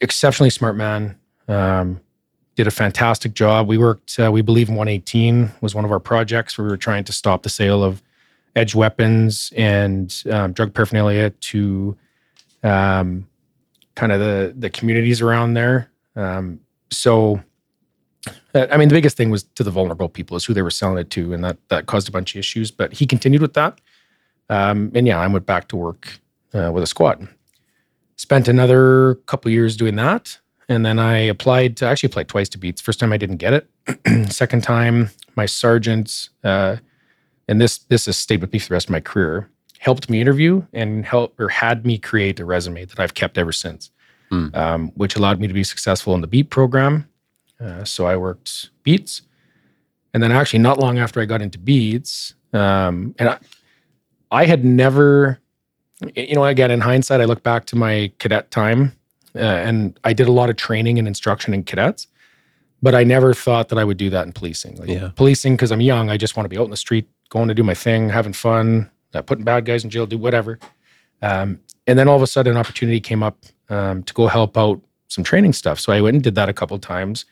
[0.00, 1.18] Exceptionally smart man.
[1.48, 2.00] Um,
[2.54, 3.66] did a fantastic job.
[3.66, 6.76] We worked, uh, we believe in 118 was one of our projects where we were
[6.76, 8.00] trying to stop the sale of
[8.54, 11.96] edge weapons and um, drug paraphernalia to
[12.62, 13.26] um,
[13.96, 15.90] kind of the the communities around there.
[16.14, 16.60] Um,
[16.92, 17.42] so,
[18.54, 20.70] uh, I mean, the biggest thing was to the vulnerable people is who they were
[20.70, 22.70] selling it to, and that that caused a bunch of issues.
[22.70, 23.80] But he continued with that,
[24.48, 26.20] um, and yeah, I went back to work
[26.54, 27.26] uh, with a squad.
[28.16, 32.58] Spent another couple years doing that, and then I applied to actually applied twice to
[32.58, 32.80] Beats.
[32.80, 33.68] First time I didn't get it.
[34.32, 36.76] Second time, my sergeant, uh,
[37.48, 40.20] and this this has stayed with me for the rest of my career, helped me
[40.20, 43.90] interview and help or had me create a resume that I've kept ever since,
[44.30, 44.48] Hmm.
[44.54, 47.08] um, which allowed me to be successful in the Beat program.
[47.58, 49.22] Uh, so I worked Beats,
[50.14, 53.38] and then actually not long after I got into Beats, um, and I,
[54.32, 55.38] I had never,
[56.16, 58.96] you know, again in hindsight, I look back to my cadet time,
[59.36, 62.08] uh, and I did a lot of training and instruction in cadets.
[62.80, 64.76] But I never thought that I would do that in policing.
[64.76, 65.10] Like Yeah.
[65.14, 67.54] policing, because I'm young, I just want to be out in the street, going to
[67.54, 70.58] do my thing, having fun, uh, putting bad guys in jail, do whatever.
[71.20, 73.36] Um, and then all of a sudden, an opportunity came up
[73.68, 75.78] um, to go help out some training stuff.
[75.78, 77.24] So I went and did that a couple times.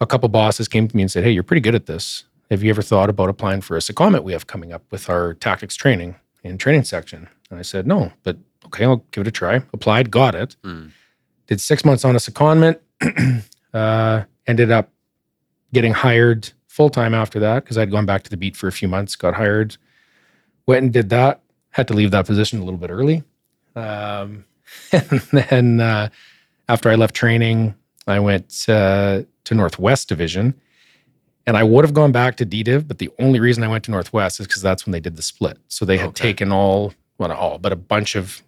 [0.00, 2.24] A couple bosses came to me and said, "Hey, you're pretty good at this.
[2.50, 5.34] Have you ever thought about applying for a secondment we have coming up with our
[5.34, 9.32] tactics training and training section?" And I said, "No, but okay, I'll give it a
[9.32, 10.56] try." Applied, got it.
[10.62, 10.92] Mm.
[11.46, 12.78] Did six months on a secondment.
[13.74, 14.90] uh, ended up
[15.72, 18.72] getting hired full time after that because I'd gone back to the beat for a
[18.72, 19.16] few months.
[19.16, 19.76] Got hired,
[20.66, 21.40] went and did that.
[21.70, 23.22] Had to leave that position a little bit early.
[23.74, 24.44] Um,
[24.92, 26.08] and then uh,
[26.68, 27.74] after I left training,
[28.06, 30.54] I went uh, to Northwest Division.
[31.46, 33.90] And I would have gone back to DDiv, but the only reason I went to
[33.92, 35.58] Northwest is because that's when they did the split.
[35.68, 36.22] So they had Okay.
[36.28, 38.42] taken all, well, not all, but a bunch of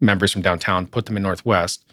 [0.00, 1.84] members from downtown, put them in Northwest.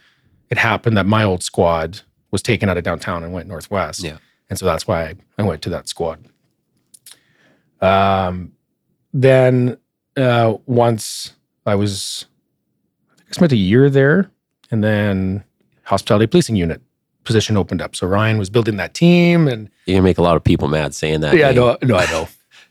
[0.49, 4.03] It happened that my old squad was taken out of downtown and went Northwest.
[4.03, 4.17] Yeah.
[4.49, 6.25] And so that's why I, I went to that squad.
[7.79, 8.51] Um,
[9.13, 9.77] then
[10.17, 11.33] uh, once
[11.65, 12.25] I was,
[13.11, 14.29] I think I spent a year there,
[14.69, 15.43] and then
[15.83, 16.81] hospitality policing unit
[17.23, 17.95] position opened up.
[17.95, 20.93] So Ryan was building that team, and You're gonna make a lot of people mad
[20.95, 21.35] saying that.
[21.35, 21.55] yeah, name.
[21.57, 22.27] no, no, I know.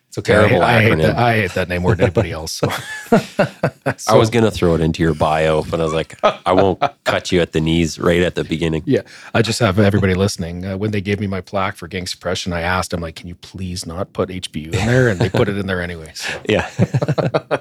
[0.08, 0.32] It's okay.
[0.32, 1.16] Terrible I, I hate that.
[1.16, 2.50] I hate that name more than anybody else.
[2.50, 2.68] So,
[4.08, 7.30] I was gonna throw it into your bio, but I was like, I won't cut
[7.30, 8.82] you at the knees right at the beginning.
[8.86, 9.02] Yeah,
[9.34, 10.66] I just have everybody listening.
[10.66, 13.28] Uh, when they gave me my plaque for gang suppression, I asked them like, "Can
[13.28, 16.10] you please not put HBU in there?" And they put it in there anyway.
[16.14, 16.68] So, Yeah.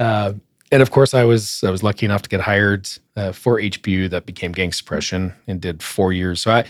[0.00, 0.32] uh,
[0.70, 4.10] and of course, I was I was lucky enough to get hired uh, for HBU
[4.10, 6.40] that became gang suppression and did four years.
[6.42, 6.64] So I,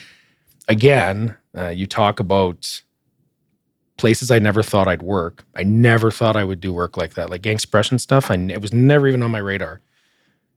[0.68, 2.82] again, uh, you talk about
[3.98, 5.44] places I never thought I'd work.
[5.54, 8.30] I never thought I would do work like that, like gang suppression stuff.
[8.30, 9.80] I it was never even on my radar.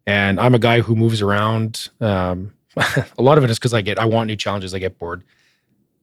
[0.07, 1.89] And I'm a guy who moves around.
[1.99, 4.73] Um, a lot of it is because I get I want new challenges.
[4.73, 5.23] I get bored.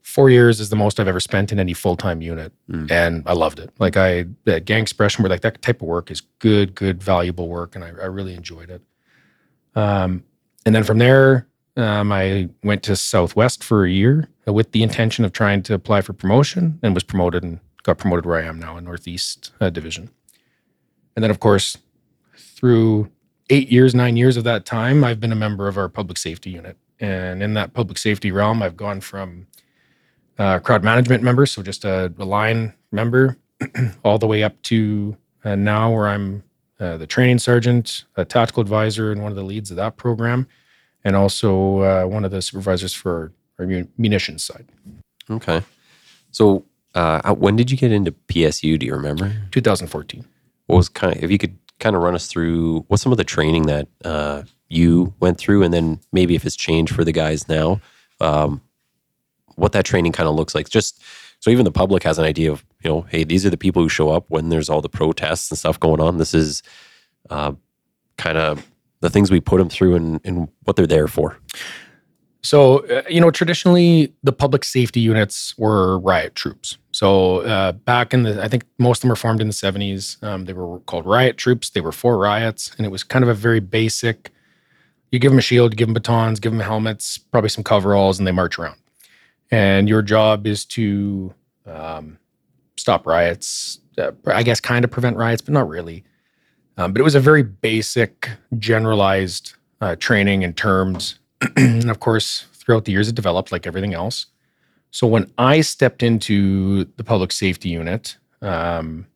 [0.02, 2.90] Four years is the most I've ever spent in any full time unit, Mm.
[2.90, 3.70] and I loved it.
[3.78, 7.48] Like I, that gang suppression, where like that type of work is good, good, valuable
[7.48, 8.82] work, and I, I really enjoyed it.
[9.74, 10.24] Um,
[10.66, 15.24] and then from there, um, I went to Southwest for a year with the intention
[15.24, 18.58] of trying to apply for promotion, and was promoted and got promoted where I am
[18.58, 20.10] now in Northeast uh, Division.
[21.14, 21.78] And then, of course,
[22.36, 23.10] through
[23.50, 26.50] eight years, nine years of that time, I've been a member of our public safety
[26.50, 26.76] unit.
[26.98, 29.46] And in that public safety realm, I've gone from
[30.40, 33.36] uh, crowd management member, so just a, a line member,
[34.04, 36.42] all the way up to uh, now where I'm
[36.80, 40.48] uh, the training sergeant, a tactical advisor, and one of the leads of that program,
[41.04, 43.66] and also uh, one of the supervisors for our
[43.98, 44.66] munitions side.
[45.28, 45.62] Okay.
[46.30, 48.78] So, uh, when did you get into PSU?
[48.78, 49.30] Do you remember?
[49.50, 50.24] 2014.
[50.66, 53.18] What was kind of, if you could kind of run us through what's some of
[53.18, 57.12] the training that uh, you went through, and then maybe if it's changed for the
[57.12, 57.80] guys now,
[58.20, 58.62] um,
[59.60, 60.68] what that training kind of looks like.
[60.68, 61.02] Just
[61.40, 63.82] so even the public has an idea of, you know, hey, these are the people
[63.82, 66.18] who show up when there's all the protests and stuff going on.
[66.18, 66.62] This is
[67.30, 67.52] uh,
[68.18, 68.66] kind of
[69.00, 71.38] the things we put them through and, and what they're there for.
[72.42, 76.78] So, uh, you know, traditionally the public safety units were riot troops.
[76.92, 80.22] So, uh, back in the, I think most of them were formed in the 70s.
[80.22, 81.70] Um, they were called riot troops.
[81.70, 84.30] They were for riots, and it was kind of a very basic
[85.10, 88.26] you give them a shield, give them batons, give them helmets, probably some coveralls, and
[88.26, 88.76] they march around.
[89.50, 91.34] And your job is to
[91.66, 92.18] um,
[92.76, 96.04] stop riots, uh, I guess, kind of prevent riots, but not really.
[96.76, 101.20] Um, but it was a very basic, generalized uh, training in terms
[101.56, 104.26] and of course, throughout the years, it developed like everything else.
[104.90, 109.06] So when I stepped into the public safety unit, um,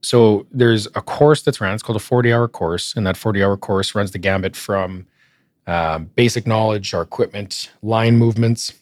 [0.00, 1.74] so there's a course that's ran.
[1.74, 5.06] It's called a 40 hour course, and that 40 hour course runs the gambit from
[5.66, 8.72] um, basic knowledge, our equipment, line movements.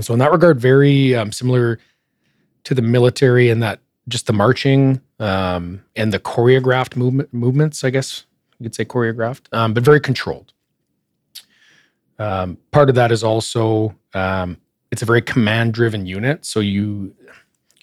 [0.00, 1.78] So in that regard, very um, similar
[2.64, 7.84] to the military in that just the marching um, and the choreographed movement movements.
[7.84, 8.24] I guess
[8.58, 10.52] you could say choreographed, um, but very controlled.
[12.18, 14.56] Um, part of that is also um,
[14.90, 16.44] it's a very command driven unit.
[16.44, 17.14] So you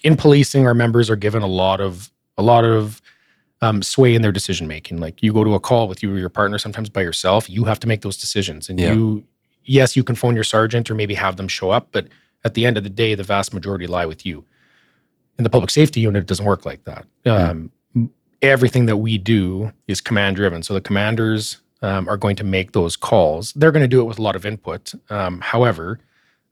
[0.02, 3.00] in policing, our members are given a lot of a lot of
[3.62, 4.98] um, sway in their decision making.
[4.98, 7.64] Like you go to a call with you or your partner, sometimes by yourself, you
[7.64, 8.68] have to make those decisions.
[8.68, 8.94] And Yeah.
[8.94, 9.24] you,
[9.70, 12.08] yes, you can phone your sergeant or maybe have them show up, but
[12.44, 14.44] at the end of the day, the vast majority lie with you.
[15.38, 17.06] In the public safety unit, it doesn't work like that.
[17.24, 17.70] Um,
[18.42, 20.62] Everything that we do is command driven.
[20.62, 23.52] So the commanders um, are going to make those calls.
[23.52, 24.94] They're going to do it with a lot of input.
[25.10, 26.00] Um, however,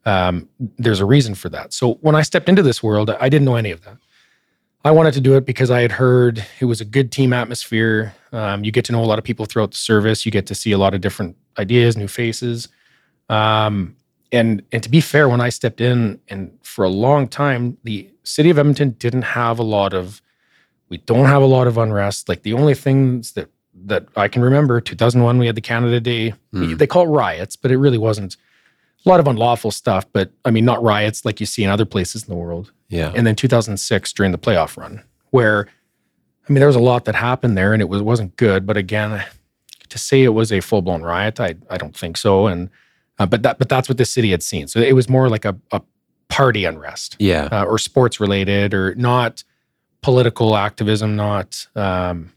[0.05, 1.73] um, there's a reason for that.
[1.73, 3.97] So when I stepped into this world, I didn't know any of that.
[4.85, 8.15] I wanted to do it because I had heard it was a good team atmosphere.
[8.33, 10.25] Um, you get to know a lot of people throughout the service.
[10.27, 12.69] You get to see a lot of different ideas, new faces.
[13.29, 13.97] Um,
[14.33, 18.11] and and to be fair, when I stepped in, and for a long time, the
[18.25, 20.21] city of Edmonton didn't have a lot of.
[20.91, 22.29] We don't have a lot of unrest.
[22.29, 23.49] Like the only things that
[23.87, 26.35] that I can remember, 2001, we had the Canada Day.
[26.53, 26.75] Hmm.
[26.77, 28.37] They call it riots, but it really wasn't
[29.05, 30.05] a lot of unlawful stuff.
[30.13, 33.13] But I mean, not riots like you see in other places in the world Yeah.
[33.15, 35.69] and then 2006 during the playoff run, where
[36.49, 38.67] I mean there was a lot that happened there, and it was wasn't good.
[38.67, 39.25] But again,
[39.91, 42.47] to say it was a full blown riot, I I don't think so.
[42.47, 42.71] And
[43.19, 44.69] uh, but that but that's what the city had seen.
[44.69, 45.81] So it was more like a, a
[46.29, 47.49] party unrest Yeah.
[47.51, 49.45] uh, or sports related, or not
[50.03, 52.33] political activism, not um,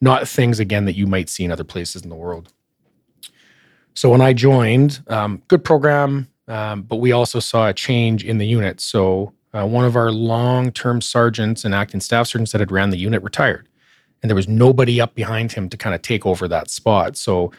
[0.00, 2.52] not things again that you might see in other places in the world.
[3.94, 8.38] So when I joined, um, good program, um, but we also saw a change in
[8.38, 8.80] the unit.
[8.80, 12.96] So uh, one of our long-term sergeants and acting staff sergeants that had ran the
[12.96, 13.68] unit retired,
[14.22, 17.16] and there was nobody up behind him to kind of take over that spot.
[17.16, 17.50] So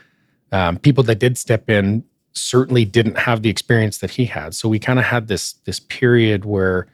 [0.51, 4.55] um, people that did step in certainly didn't have the experience that he had.
[4.55, 6.87] So we kind of had this this period where,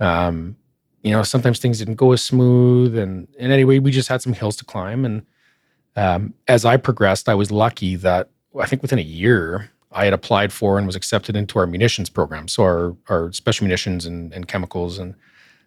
[0.00, 0.56] um,
[1.02, 2.96] you know, sometimes things didn't go as smooth.
[2.96, 5.04] And, and anyway, we just had some hills to climb.
[5.04, 5.26] And
[5.96, 10.12] um, as I progressed, I was lucky that I think within a year, I had
[10.12, 12.48] applied for and was accepted into our munitions program.
[12.48, 14.98] So our, our special munitions and, and chemicals.
[14.98, 15.14] And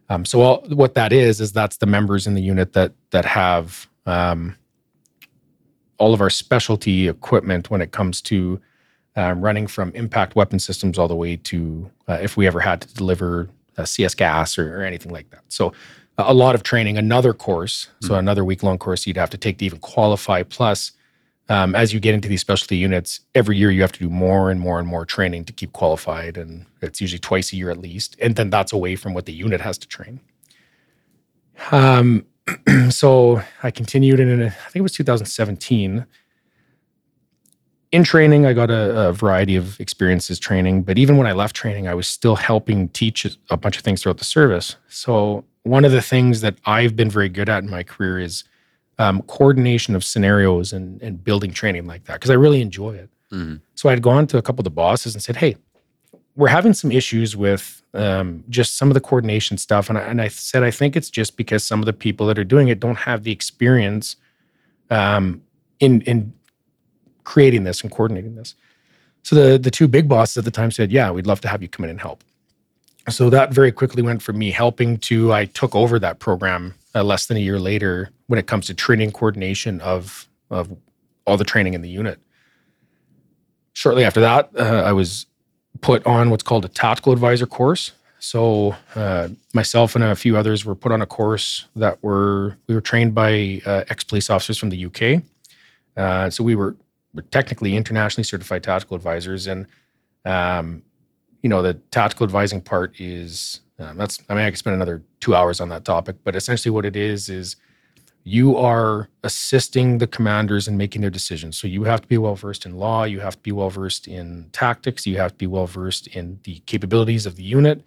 [0.09, 3.25] um, so all, what that is, is that's the members in the unit that, that
[3.25, 4.55] have um,
[5.97, 8.59] all of our specialty equipment when it comes to
[9.19, 12.81] uh, running from impact weapon systems all the way to uh, if we ever had
[12.81, 13.49] to deliver
[13.83, 15.41] CS gas or, or, anything like that.
[15.47, 15.73] So
[16.17, 18.19] a lot of training, another course, so mm-hmm.
[18.19, 20.43] another week long course you'd have to take to even qualify.
[20.43, 20.91] Plus,
[21.47, 24.51] um, as you get into these specialty units, every year you have to do more
[24.51, 27.77] and more and more training to keep qualified, and it's usually twice a year at
[27.77, 28.15] least.
[28.21, 30.19] And then that's away from what the unit has to train.
[31.71, 32.25] Um,
[32.89, 36.05] so I continued in, I think it was 2017.
[37.91, 41.55] In training, I got a, a, variety of experiences training, but even when I left
[41.55, 44.75] training, I was still helping teach a bunch of things throughout the service.
[44.89, 48.43] So, one of the things that I've been very good at in my career is
[48.99, 53.09] um, coordination of scenarios and, and building training like that, because I really enjoy it.
[53.31, 53.55] Mm-hmm.
[53.73, 55.55] So, I'd gone to a couple of the bosses and said, Hey,
[56.35, 59.89] we're having some issues with um, just some of the coordination stuff.
[59.89, 62.37] And I, and I said, I think it's just because some of the people that
[62.37, 64.15] are doing it don't have the experience
[64.91, 65.41] um,
[65.79, 66.33] in in
[67.23, 68.55] creating this and coordinating this.
[69.23, 71.61] So the the two big bosses at the time said, "Yeah, we'd love to have
[71.61, 72.23] you come in and help."
[73.09, 77.03] So that very quickly went from me helping to I took over that program uh,
[77.03, 80.75] less than a year later when it comes to training coordination of of
[81.25, 82.19] all the training in the unit.
[83.73, 85.25] Shortly after that, uh, I was
[85.81, 87.91] put on what's called a tactical advisor course.
[88.19, 92.75] So uh, myself and a few others were put on a course that were we
[92.75, 95.23] were trained by uh, ex police officers from the UK.
[95.95, 96.75] Uh, so we were,
[97.13, 99.65] were technically internationally certified tactical advisors, and
[100.25, 100.83] um,
[101.41, 105.01] you know the tactical advising part is um, that's I mean I could spend another
[105.19, 107.55] two hours on that topic, but essentially what it is is
[108.23, 111.57] you are assisting the commanders in making their decisions.
[111.57, 114.07] So you have to be well versed in law, you have to be well versed
[114.07, 117.83] in tactics, you have to be well versed in the capabilities of the unit,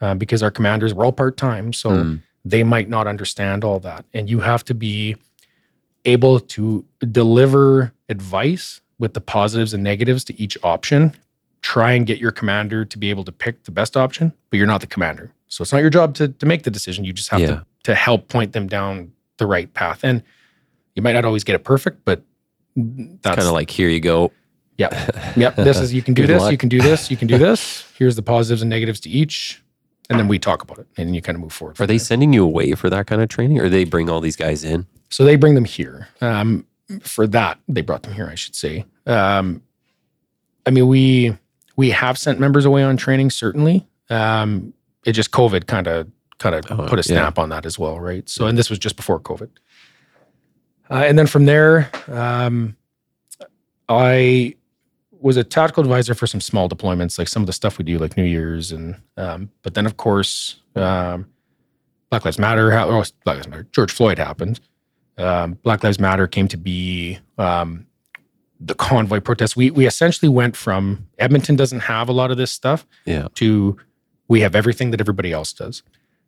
[0.00, 2.22] uh, because our commanders were all part time, so mm.
[2.44, 5.16] they might not understand all that, and you have to be
[6.04, 11.14] able to deliver advice with the positives and negatives to each option.
[11.62, 14.66] Try and get your commander to be able to pick the best option, but you're
[14.66, 15.32] not the commander.
[15.48, 17.04] So it's not your job to, to make the decision.
[17.04, 17.46] You just have yeah.
[17.46, 20.02] to, to help point them down the right path.
[20.02, 20.22] And
[20.94, 22.22] you might not always get it perfect, but
[22.76, 24.32] that's kind of like here you go.
[24.78, 25.10] Yeah.
[25.36, 25.56] Yep.
[25.56, 26.52] This is you can do this, luck.
[26.52, 27.84] you can do this, you can do this.
[27.96, 29.62] Here's the positives and negatives to each.
[30.10, 31.80] And then we talk about it and you kind of move forward.
[31.80, 32.04] Are they there.
[32.04, 34.86] sending you away for that kind of training or they bring all these guys in?
[35.12, 36.08] So they bring them here.
[36.20, 36.66] Um,
[37.00, 38.84] for that, they brought them here, I should say.
[39.06, 39.62] Um,
[40.66, 41.36] I mean, we
[41.76, 43.86] we have sent members away on training, certainly.
[44.10, 44.72] Um,
[45.04, 47.42] it just COVID kind of kind of oh, put a snap yeah.
[47.42, 48.28] on that as well, right?
[48.28, 49.50] So, and this was just before COVID.
[50.90, 52.76] Uh, and then from there, um,
[53.88, 54.54] I
[55.20, 57.98] was a tactical advisor for some small deployments, like some of the stuff we do,
[57.98, 61.26] like New Year's, and um, but then of course, um,
[62.10, 62.70] Black Lives Matter.
[62.70, 63.66] how, Oh, Black Lives Matter.
[63.72, 64.60] George Floyd happened.
[65.18, 67.86] Um, Black Lives Matter came to be um,
[68.60, 69.56] the convoy protest.
[69.56, 73.76] We we essentially went from Edmonton doesn't have a lot of this stuff, yeah, to
[74.28, 75.82] we have everything that everybody else does.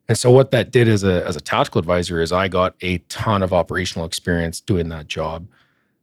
[0.07, 2.99] And so what that did as a as a tactical advisor is I got a
[3.09, 5.47] ton of operational experience doing that job.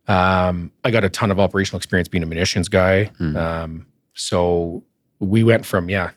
[0.09, 3.11] Um, I got a ton of operational experience being a munitions guy.
[3.21, 3.37] Mm.
[3.37, 4.83] Um, so
[5.21, 6.11] we went from yeah,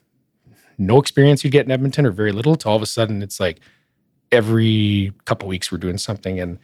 [0.78, 3.40] no experience you get in Edmonton or very little to all of a sudden it's
[3.40, 3.60] like
[4.36, 6.40] every couple weeks we're doing something.
[6.40, 6.60] And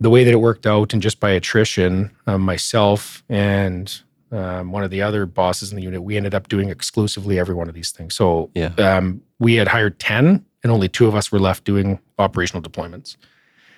[0.00, 4.00] the way that it worked out, and just by attrition, um, myself and
[4.32, 7.54] um, one of the other bosses in the unit, we ended up doing exclusively every
[7.54, 8.14] one of these things.
[8.14, 8.72] So yeah.
[8.78, 13.16] um, we had hired 10 and only two of us were left doing operational deployments.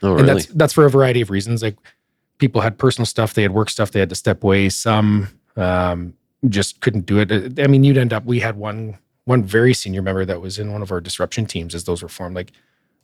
[0.02, 0.20] Oh, really?
[0.20, 1.62] And that's, that's for a variety of reasons.
[1.62, 1.76] Like
[2.38, 4.68] people had personal stuff, they had work stuff, they had to step away.
[4.70, 6.14] Some um,
[6.48, 7.60] just couldn't do it.
[7.60, 10.72] I mean, you'd end up, we had one, one very senior member that was in
[10.72, 12.36] one of our disruption teams as those were formed.
[12.36, 12.52] Like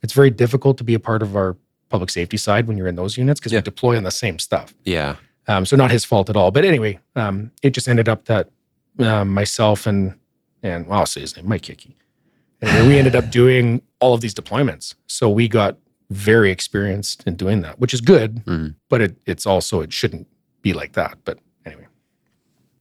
[0.03, 1.57] it's very difficult to be a part of our
[1.89, 3.59] public safety side when you're in those units because yeah.
[3.59, 4.75] we deploy on the same stuff.
[4.85, 5.17] Yeah.
[5.49, 6.51] Um, so not his fault at all.
[6.51, 8.51] But anyway, um, it just ended up that
[8.99, 10.19] um, myself and
[10.63, 11.97] and well, I'll say his name, Mike Hickey.
[12.61, 14.95] And we ended up doing all of these deployments.
[15.07, 15.77] So we got
[16.11, 18.45] very experienced in doing that, which is good.
[18.45, 18.69] Mm-hmm.
[18.89, 20.27] But it, it's also it shouldn't
[20.63, 21.19] be like that.
[21.25, 21.39] But.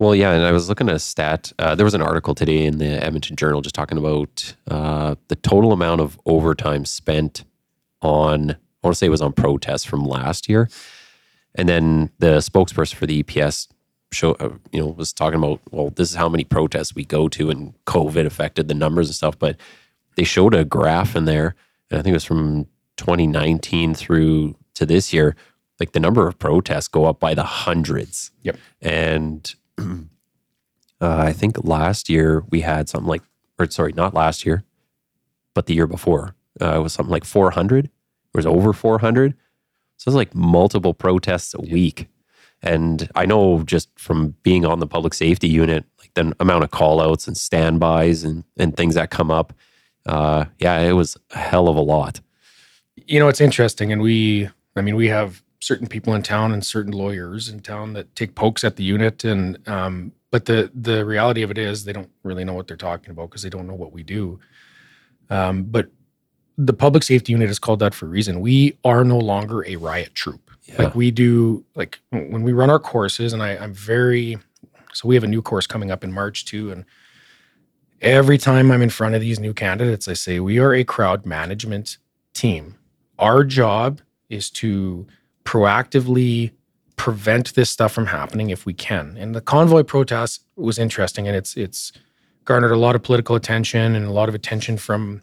[0.01, 1.53] Well, yeah, and I was looking at a stat.
[1.59, 5.35] Uh, there was an article today in the Edmonton Journal just talking about uh, the
[5.35, 7.43] total amount of overtime spent
[8.01, 8.49] on.
[8.49, 10.67] I want to say it was on protests from last year
[11.55, 13.67] and then the spokesperson for the EPS
[14.11, 17.27] show, uh, you know, was talking about, well, this is how many protests we go
[17.29, 19.37] to, and COVID affected the numbers and stuff.
[19.37, 19.57] But
[20.15, 21.55] they showed a graph in there,
[21.89, 22.65] and I think it was from
[22.97, 25.35] 2019 through to this year.
[25.79, 28.31] Like the number of protests go up by the hundreds.
[28.43, 28.57] Yep.
[28.81, 29.55] And
[31.01, 33.23] uh, I think last year we had something like,
[33.59, 34.63] or sorry, not last year,
[35.53, 37.85] but the year before, uh, it was something like 400.
[37.85, 37.91] It
[38.33, 39.33] was over 400.
[39.97, 42.07] So it's like multiple protests a week.
[42.63, 46.71] And I know just from being on the public safety unit, like the amount of
[46.71, 49.53] call outs and standbys and, and things that come up.
[50.05, 52.19] Uh, yeah, it was a hell of a lot.
[52.95, 53.91] You know, it's interesting.
[53.91, 57.93] And we, I mean, we have certain people in town and certain lawyers in town
[57.93, 59.23] that take pokes at the unit.
[59.23, 62.75] And, um, but the, the reality of it is they don't really know what they're
[62.75, 64.39] talking about because they don't know what we do.
[65.29, 65.87] Um, but
[66.57, 68.41] the public safety unit is called that for a reason.
[68.41, 70.49] We are no longer a riot troop.
[70.63, 70.83] Yeah.
[70.83, 74.37] Like we do, like when we run our courses, and I, I'm very,
[74.93, 76.71] so we have a new course coming up in March too.
[76.71, 76.85] And
[78.01, 81.25] every time I'm in front of these new candidates, I say, we are a crowd
[81.25, 81.97] management
[82.33, 82.77] team.
[83.19, 85.05] Our job is to
[85.43, 86.51] proactively
[86.95, 89.17] prevent this stuff from happening if we can.
[89.17, 91.91] And the convoy protest was interesting and it's, it's
[92.45, 95.21] garnered a lot of political attention and a lot of attention from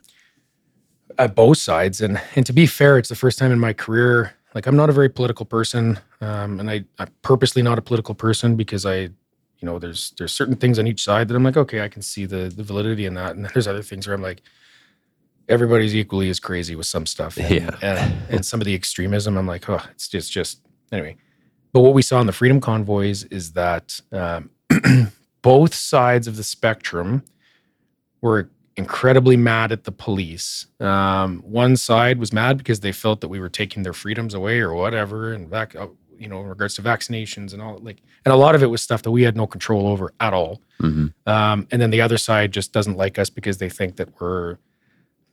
[1.19, 2.01] at both sides.
[2.01, 4.91] And, and to be fair, it's the first time in my career like I'm not
[4.91, 8.97] a very political person, um, and I, I'm purposely not a political person because I,
[8.97, 9.13] you
[9.63, 12.27] know, there's there's certain things on each side that I'm like, okay, I can see
[12.27, 14.43] the the validity in that, and there's other things where I'm like,
[15.49, 17.77] everybody's equally as crazy with some stuff, and, Yeah.
[17.83, 19.37] and, and some of the extremism.
[19.37, 20.61] I'm like, oh, it's just just
[20.93, 21.17] anyway.
[21.73, 24.51] But what we saw in the freedom convoys is that um,
[25.43, 27.23] both sides of the spectrum
[28.21, 30.67] were incredibly mad at the police.
[30.81, 34.61] Um, one side was mad because they felt that we were taking their freedoms away
[34.61, 35.89] or whatever, and back, uh,
[36.19, 37.79] you know, in regards to vaccinations and all.
[37.79, 40.33] Like, and a lot of it was stuff that we had no control over at
[40.33, 40.61] all.
[40.81, 44.21] hmm Um, and then the other side just doesn't like us because they think that
[44.21, 44.59] we're,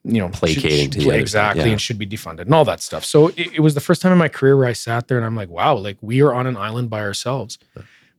[0.06, 1.72] you know, Placating to the exactly yeah.
[1.72, 3.04] and should be defunded and all that stuff.
[3.04, 5.26] So it, it was the first time in my career where I sat there and
[5.26, 7.58] I'm like, wow, like we are on an island by ourselves.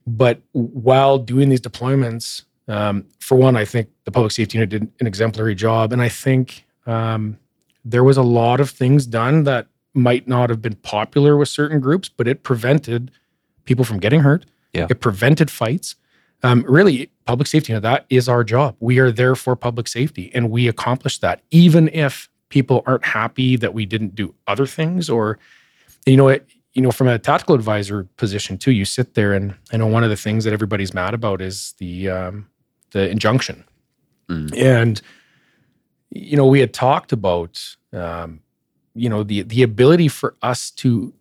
[0.06, 4.90] But while doing these deployments, um, for one, I think the public safety unit did
[5.00, 7.38] an exemplary job, and I think um,
[7.84, 11.80] there was a lot of things done that might not have been popular with certain
[11.80, 13.10] groups, but it prevented
[13.64, 14.44] people from getting hurt.
[14.72, 14.86] Yeah.
[14.90, 15.96] It prevented fights.
[16.42, 18.76] Um, really, public safety, you know, that is our job.
[18.78, 23.56] We are there for public safety, and we accomplish that, even if people aren't happy
[23.56, 25.38] that we didn't do other things, or
[26.04, 28.70] you know, it, you know, from a tactical advisor position too.
[28.70, 31.74] You sit there, and I know one of the things that everybody's mad about is
[31.78, 32.46] the um,
[32.92, 33.64] the injunction,
[34.28, 34.56] Mm.
[34.56, 35.00] and
[36.10, 38.40] you know, we had talked about um,
[38.94, 41.12] you know the the ability for us to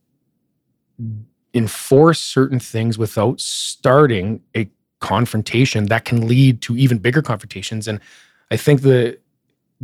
[1.54, 4.70] enforce certain things without starting a
[5.14, 7.88] confrontation that can lead to even bigger confrontations.
[7.88, 8.00] And
[8.54, 9.18] i think the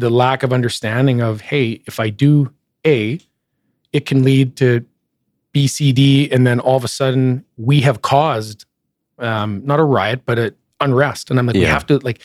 [0.04, 2.34] the lack of understanding of hey if i do
[2.96, 3.20] a
[3.98, 4.70] it can lead to
[5.54, 6.02] b c d
[6.34, 8.66] and then all of a sudden we have caused
[9.20, 10.48] um, not a riot but a
[10.80, 11.30] unrest.
[11.30, 12.20] And i'm like we have to like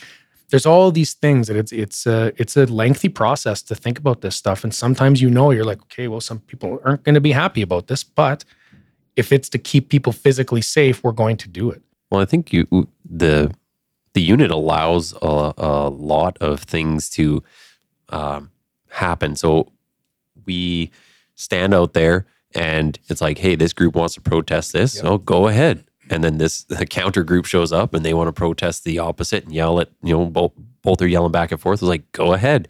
[0.49, 4.21] there's all these things that it's it's a it's a lengthy process to think about
[4.21, 4.63] this stuff.
[4.65, 7.61] And sometimes you know you're like okay well some people aren't going to be happy
[7.61, 8.39] about this but
[9.21, 12.53] if it's to keep people physically safe we're going to do it Well, I think
[12.53, 13.53] you the
[14.13, 17.43] the unit allows a, a lot of things to
[18.09, 18.49] um,
[18.89, 19.35] happen.
[19.35, 19.71] So
[20.45, 20.91] we
[21.35, 24.95] stand out there, and it's like, hey, this group wants to protest this.
[24.95, 25.03] Yep.
[25.03, 25.83] So go ahead.
[26.09, 29.43] And then this the counter group shows up, and they want to protest the opposite
[29.43, 31.81] and yell at you know both both are yelling back and forth.
[31.81, 32.67] It's like, go ahead.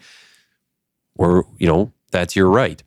[1.16, 2.82] Or you know that's your right.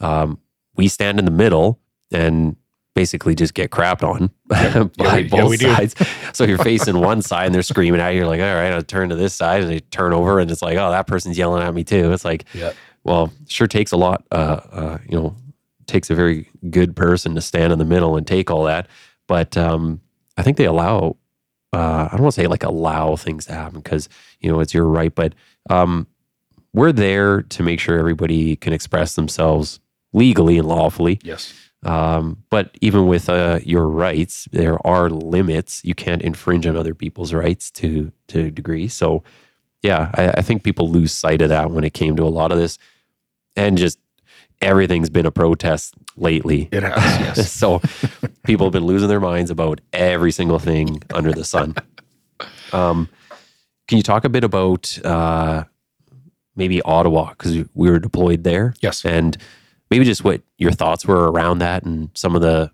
[0.00, 0.40] Um,
[0.76, 1.80] we stand in the middle
[2.12, 2.56] and
[2.94, 5.74] basically just get crapped on by Yeah, we- yeah, both do.
[5.74, 5.94] sides.
[6.32, 8.18] So you're facing one side and they're screaming at you.
[8.20, 9.62] You're like, all right, I'll turn to this side.
[9.62, 12.12] And they turn over and it's like, oh, that person's yelling at me too.
[12.12, 12.72] It's like, Yeah.
[13.02, 15.34] well, sure takes a lot, uh, uh, you know,
[15.86, 18.86] takes a very good person to stand in the middle and take all that.
[19.26, 20.00] But um,
[20.36, 21.16] I think they allow,
[21.72, 24.08] uh, I don't want to say like allow things to happen because,
[24.40, 25.12] you know, it's your right.
[25.14, 25.34] But
[25.68, 26.06] um,
[26.72, 29.80] we're there to make sure everybody can express themselves
[30.12, 31.18] legally and lawfully.
[31.24, 31.52] yes
[31.84, 35.82] Um, but even with uh, your rights, there are limits.
[35.84, 38.88] You can't infringe on other people's rights to to a degree.
[38.88, 39.22] So,
[39.82, 42.52] yeah, I, I think people lose sight of that when it came to a lot
[42.52, 42.78] of this,
[43.56, 43.98] and just
[44.60, 46.68] everything's been a protest lately.
[46.72, 47.80] it has yes so
[48.44, 51.74] people have been losing their minds about every single thing under the sun.
[52.72, 53.08] Um,
[53.88, 55.64] can you talk a bit about uh,
[56.56, 58.74] maybe Ottawa because we were deployed there?
[58.80, 59.36] yes and
[59.94, 62.68] maybe just what your thoughts were around that and some of the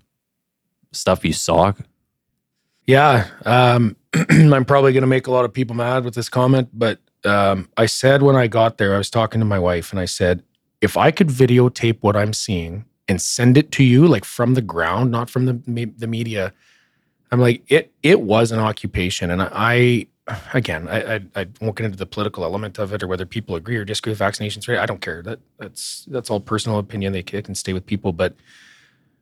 [0.91, 1.75] stuff you saw.
[2.87, 3.29] Yeah.
[3.45, 3.95] Um,
[4.31, 7.68] I'm probably going to make a lot of people mad with this comment, but um,
[7.77, 10.43] I said when I got there, I was talking to my wife and I said,
[10.81, 14.62] if I could videotape what I'm seeing and send it to you, like from the
[14.62, 16.55] ground, not from the the media,
[17.31, 20.07] I'm like, it it was an occupation, and I.
[20.55, 23.57] Again, I, I I won't get into the political element of it or whether people
[23.57, 24.68] agree or disagree with vaccinations.
[24.68, 24.78] Right?
[24.78, 25.22] I don't care.
[25.22, 27.12] That that's that's all personal opinion.
[27.12, 28.35] They can stay with people, but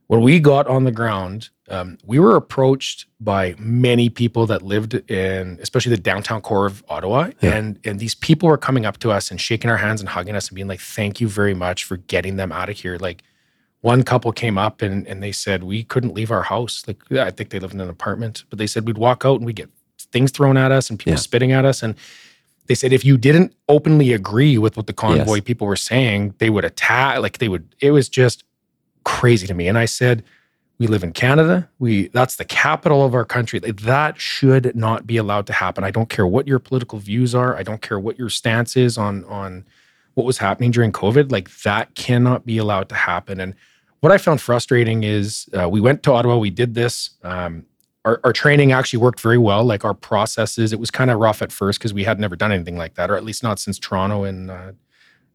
[0.09, 4.95] when we got on the ground, um, we were approached by many people that lived
[5.11, 7.57] in, especially the downtown core of Ottawa, Yeah.
[7.57, 10.35] and and these people were coming up to us and shaking our hands and hugging
[10.35, 13.23] us and being like, "Thank you very much for getting them out of here." Like
[13.83, 16.85] one couple came up and and they said we couldn't leave our house.
[16.89, 19.45] Like I think they lived in an apartment, but they said we'd walk out and
[19.47, 19.69] we'd get
[20.13, 21.17] things thrown at us and people Yeah.
[21.19, 21.95] spitting at us and.
[22.67, 25.45] They said if you didn't openly agree with what the convoy Yes.
[25.45, 27.21] people were saying, they would attack.
[27.21, 27.75] Like they would.
[27.81, 28.45] It was just
[29.05, 29.69] crazy to me.
[29.69, 30.23] And I said,
[30.79, 31.67] we live in Canada.
[31.79, 33.59] We that's the capital of our country.
[33.59, 35.83] That should not be allowed to happen.
[35.83, 37.57] I don't care what your political views are.
[37.57, 39.65] I don't care what your stance is on on
[40.13, 41.33] what was happening during COVID.
[41.33, 43.41] Like that cannot be allowed to happen.
[43.41, 43.55] And
[44.01, 46.37] what I found frustrating is uh, we went to Ottawa.
[46.37, 47.11] We did this.
[47.23, 47.65] Um,
[48.05, 49.65] our, our training actually worked very well.
[49.65, 52.53] Like our processes, it was kind of rough at first because we had never done
[52.53, 54.73] anything like that, or at least not since Toronto and uh,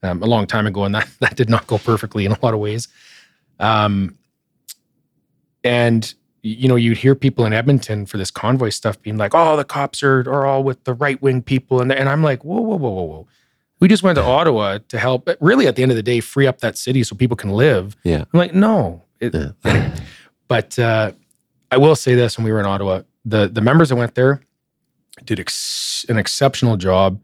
[0.02, 0.84] um, a long time ago.
[0.86, 2.88] And that that did not go perfectly in a lot of ways.
[3.60, 4.18] Um,
[5.64, 6.14] and
[6.46, 9.64] you know, you'd hear people in Edmonton for this convoy stuff being like, "Oh, the
[9.64, 12.76] cops are are all with the right wing people," and and I'm like, "Whoa, whoa,
[12.76, 13.28] whoa, whoa, whoa."
[13.80, 16.48] We just went to Ottawa to help, really, at the end of the day, free
[16.48, 17.98] up that city so people can live.
[18.06, 18.24] Yeah.
[18.34, 19.02] I'm like, no.
[19.20, 19.52] It, Yeah.
[19.66, 19.92] anyway.
[20.48, 21.12] But uh,
[21.74, 24.42] I will say this: when we were in Ottawa, the the members that went there
[25.26, 27.20] did ex- an exceptional job.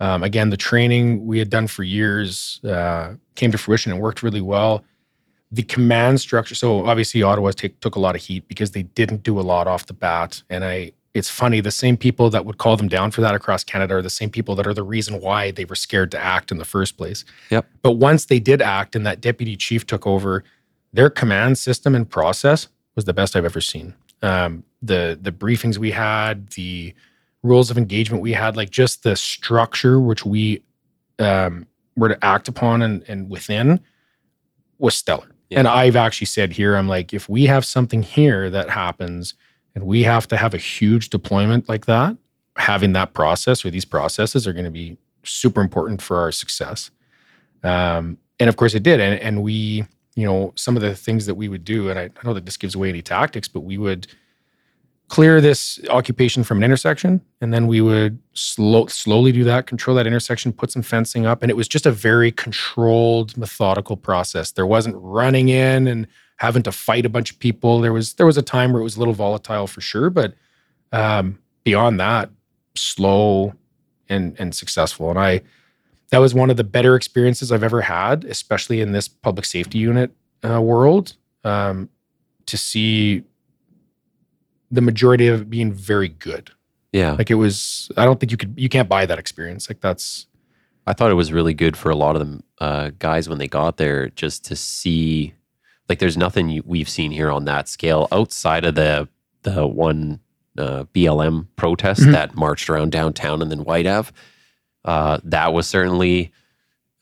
[0.00, 4.22] Um, again, the training we had done for years uh, came to fruition and worked
[4.22, 4.84] really well.
[5.50, 6.54] The command structure.
[6.54, 9.66] So obviously, Ottawa take, took a lot of heat because they didn't do a lot
[9.66, 10.42] off the bat.
[10.48, 11.60] And I, it's funny.
[11.60, 14.30] The same people that would call them down for that across Canada are the same
[14.30, 17.24] people that are the reason why they were scared to act in the first place.
[17.50, 17.66] Yep.
[17.82, 20.44] But once they did act, and that deputy chief took over,
[20.92, 22.68] their command system and process
[22.98, 23.94] was the best I've ever seen.
[24.22, 26.94] Um, the the briefings we had, the
[27.44, 30.64] rules of engagement we had, like just the structure which we
[31.20, 33.78] um, were to act upon and, and within
[34.78, 35.30] was stellar.
[35.48, 35.60] Yeah.
[35.60, 39.34] And I've actually said here, I'm like, if we have something here that happens
[39.76, 42.16] and we have to have a huge deployment like that,
[42.56, 46.90] having that process or these processes are going to be super important for our success.
[47.62, 48.98] Um, and of course it did.
[48.98, 49.84] And, and we,
[50.18, 52.44] you know, some of the things that we would do, and I, I know that
[52.44, 54.08] this gives away any tactics, but we would
[55.06, 59.96] clear this occupation from an intersection and then we would slow, slowly do that control
[59.96, 64.50] that intersection put some fencing up and it was just a very controlled methodical process.
[64.50, 66.08] There wasn't running in and
[66.38, 67.80] having to fight a bunch of people.
[67.80, 70.34] There was there was a time where it was a little volatile for sure but
[70.90, 72.28] um, beyond that
[72.74, 73.54] slow
[74.08, 75.10] and and successful.
[75.10, 75.42] And i
[76.10, 79.78] that was one of the better experiences i've ever had especially in this public safety
[79.78, 80.10] unit
[80.48, 81.88] uh, world um,
[82.46, 83.22] to see
[84.70, 86.50] the majority of it being very good.
[86.92, 87.12] Yeah.
[87.12, 89.68] Like it was, I don't think you could, you can't buy that experience.
[89.70, 90.26] Like that's,
[90.86, 93.48] I thought it was really good for a lot of the uh, guys when they
[93.48, 95.34] got there just to see
[95.88, 99.08] like there's nothing we've seen here on that scale outside of the
[99.42, 100.20] the one
[100.58, 102.12] uh, BLM protest Mhm.
[102.12, 104.12] that marched around downtown and then Whyte Ave.
[104.88, 106.32] Uh, that was certainly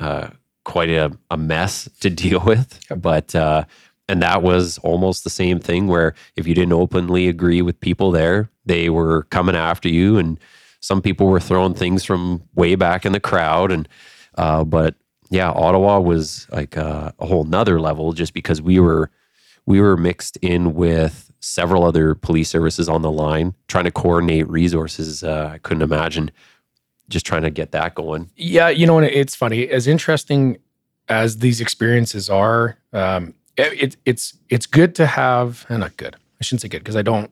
[0.01, 0.29] uh,
[0.65, 3.65] quite a, a mess to deal with, but uh,
[4.09, 8.11] and that was almost the same thing where if you didn't openly agree with people
[8.11, 10.39] there, they were coming after you and
[10.81, 13.89] some people were throwing things from way back in the crowd and
[14.37, 14.95] uh, but
[15.31, 19.11] yeah ottawa was like uh, a whole nother level just because we were
[19.65, 24.49] we were mixed in with several other police services on the line trying to coordinate
[24.49, 26.31] resources uh, i couldn't imagine
[27.09, 30.59] just trying to get that going yeah, you know, and it's funny, as interesting
[31.09, 36.17] as these experiences are, um, it, it, it's, it's good to have, and not good.
[36.41, 37.31] I shouldn't say good because I don't,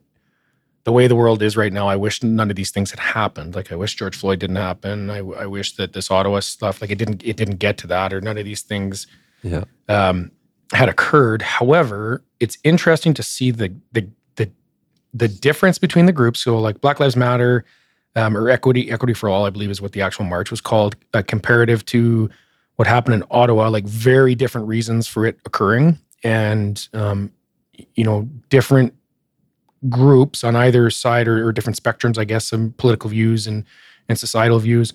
[0.84, 3.54] the way the world is right now, I wish none of these things had happened.
[3.54, 5.10] Like I wish George Floyd didn't happen.
[5.10, 8.12] I, I wish that this Ottawa stuff, like it didn't, it didn't get to that
[8.12, 9.06] or none of these things
[9.44, 10.32] yeah um,
[10.72, 11.42] had occurred.
[11.42, 14.50] However, it's interesting to see the the the
[15.12, 16.40] the difference between the groups.
[16.40, 17.64] So, like Black Lives Matter
[18.16, 20.96] um, or Equity Equity for All, I believe is what the actual march was called,
[21.14, 22.30] uh, comparative to
[22.76, 23.68] what happened in Ottawa.
[23.68, 27.30] Like very different reasons for it occurring, and um,
[27.94, 28.94] you know different
[29.88, 33.64] groups on either side or, or different spectrums, I guess, some political views and
[34.08, 34.92] and societal views.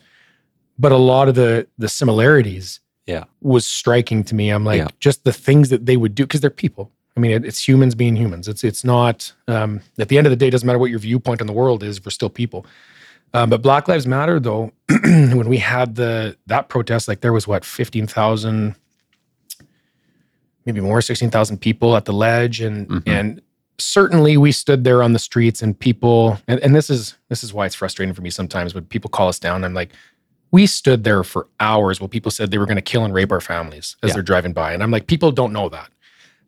[0.77, 3.25] But a lot of the the similarities Yeah.
[3.41, 4.49] was striking to me.
[4.49, 4.87] I'm like, Yeah.
[4.99, 6.91] just the things that they would do because they're people.
[7.17, 8.47] I mean, it, it's humans being humans.
[8.47, 9.33] It's it's not.
[9.47, 11.53] Um, at the end of the day, it doesn't matter what your viewpoint on the
[11.53, 12.03] world is.
[12.03, 12.65] We're still people.
[13.33, 14.71] Um, but Black Lives Matter, though,
[15.03, 18.75] when we had the that protest, like there was what fifteen thousand,
[20.65, 23.03] maybe more, sixteen thousand people at the ledge, and Mhm.
[23.07, 23.41] and
[23.77, 27.53] certainly we stood there on the streets, and people, and, and this is this is
[27.53, 29.63] why it's frustrating for me sometimes when people call us down.
[29.63, 29.91] I'm like,
[30.51, 33.31] we stood there for hours while people said they were going to kill and rape
[33.31, 34.13] our families as Yeah.
[34.15, 35.89] they're driving by, and I'm like, people don't know that.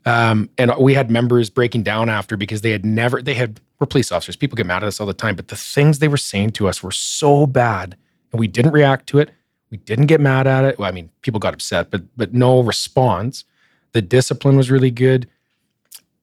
[0.05, 3.87] Um, and we had members breaking down after because they had never, they had, we're
[3.87, 4.35] police officers.
[4.35, 6.67] People get mad at us all the time, but the things they were saying to
[6.67, 7.95] us were so bad
[8.31, 9.31] and we didn't react to it.
[9.69, 10.79] We didn't get mad at it.
[10.79, 13.45] Well, I mean, people got upset, but, but no response.
[13.93, 15.27] The discipline was really good,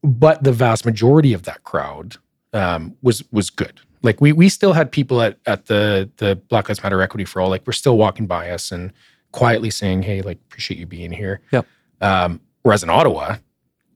[0.03, 2.17] but the vast majority of that crowd
[2.53, 3.81] um, was, was good.
[4.03, 7.41] Like we, we still had people at, at the, the Black Lives Matter Equity for
[7.41, 8.93] All, like we're still walking by us and
[9.33, 11.41] quietly saying, Hey, like, appreciate you being here.
[11.53, 11.67] Yep.
[12.01, 13.37] Um, whereas in Ottawa,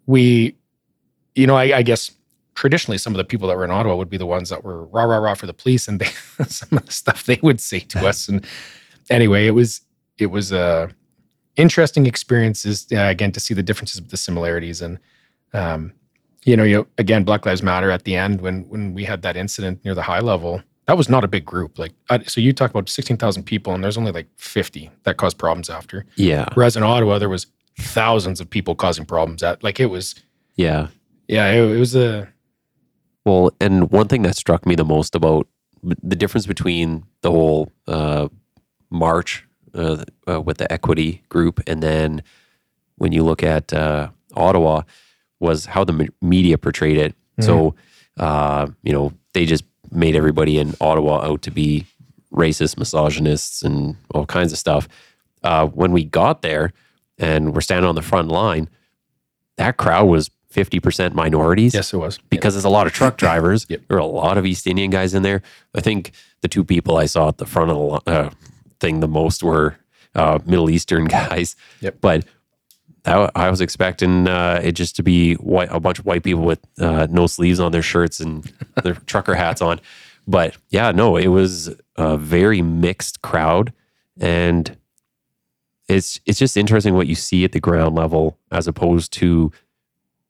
[0.07, 0.57] we,
[1.35, 2.11] you know, I, I guess
[2.55, 4.85] traditionally some of the people that were in Ottawa would be the ones that were
[4.87, 6.07] rah rah rah for the police, and they,
[6.47, 8.29] some of the stuff they would say to us.
[8.29, 8.47] And
[9.11, 9.83] anyway, it was
[10.19, 10.89] it was uh,
[11.57, 14.99] interesting experiences uh, again to see the differences but the similarities, and
[15.53, 15.93] um,
[16.45, 19.23] you know, you know, again, Black Lives Matter at the end when when we had
[19.23, 20.63] that incident near the high level.
[20.87, 21.79] That was not a big group.
[21.79, 25.17] Like, I, so you talk about sixteen thousand people, and there's only like fifty that
[25.17, 26.05] caused problems after.
[26.17, 26.49] Yeah.
[26.55, 27.47] Whereas in Ottawa, there was
[27.79, 29.43] thousands of people causing problems.
[29.43, 30.15] At like it was,
[30.57, 30.89] Yeah.
[31.29, 32.29] yeah, it, it was a
[33.25, 35.47] Well, and one thing that struck me the most about
[35.83, 38.29] the difference between the whole uh,
[38.91, 39.45] march
[39.75, 42.23] uh, uh, with the equity group and then
[42.97, 44.83] when you look at uh, Ottawa
[45.41, 47.15] was how the me- media portrayed it.
[47.41, 47.75] So,
[48.19, 51.87] uh, you know, they just made everybody in Ottawa out to be
[52.33, 54.87] racist, misogynists, and all kinds of stuff.
[55.43, 56.73] Uh, when we got there
[57.23, 58.69] and we're standing on the front line,
[59.57, 63.65] that crowd was 50% minorities yes, it was because there's a lot of truck drivers.
[63.69, 63.83] Yep.
[63.89, 65.43] There are a lot of East Indian guys in there.
[65.75, 66.13] I think
[66.43, 68.31] the two people I saw at the front of the uh,
[68.81, 69.77] thing the most were
[70.15, 71.57] uh, Middle Eastern guys.
[71.81, 71.99] Yep.
[72.01, 72.27] But
[73.05, 76.43] that, I was expecting uh, it just to be white, a bunch of white people
[76.43, 78.45] with uh, no sleeves on their shirts and
[78.83, 79.81] their trucker hats on.
[80.27, 83.73] But yeah, no, it was a very mixed crowd,
[84.21, 84.77] and
[85.93, 89.53] it's it's just interesting what you see at the ground level as opposed to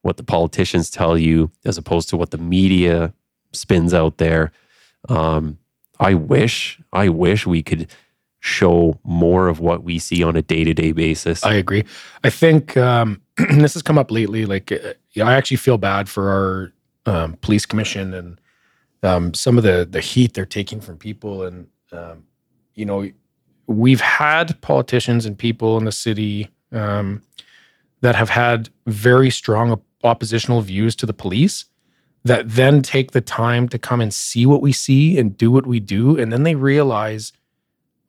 [0.03, 3.15] what the politicians tell you, as opposed to what the media
[3.53, 4.53] spins out there.
[5.09, 5.59] Um,
[5.99, 7.89] I wish, I wish we could
[8.41, 11.45] show more of what we see on a day to day basis.
[11.45, 11.85] I agree.
[12.25, 14.45] I think um, this has come up lately.
[14.45, 16.73] Like, uh, I actually feel bad for our
[17.15, 18.41] um, police commission and
[19.05, 21.45] um, some of the the heat they're taking from people.
[21.45, 22.25] And um,
[22.75, 23.09] you know,
[23.73, 27.23] we've had politicians and people in the city um,
[28.01, 31.64] that have had very strong op- oppositional views to the police.
[32.25, 35.66] That then take the time to come and see what we see and do what
[35.66, 37.33] we do, and then they realize,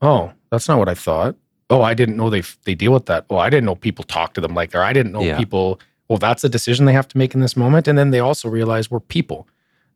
[0.04, 1.36] oh, that's not what I thought.
[1.72, 3.26] Oh i didn't know they they deal with that.
[3.32, 4.84] Oh i didn't know people talk to them like that.
[4.84, 5.38] I didn't know Yeah.
[5.38, 7.88] people well that's a decision they have to make in this moment.
[7.88, 9.48] And then they also realize we're people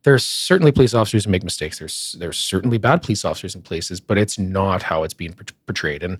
[0.04, 4.00] there's certainly police officers who make mistakes there's there's certainly bad police officers in places
[4.00, 5.34] but it's not how it's being
[5.66, 6.18] portrayed and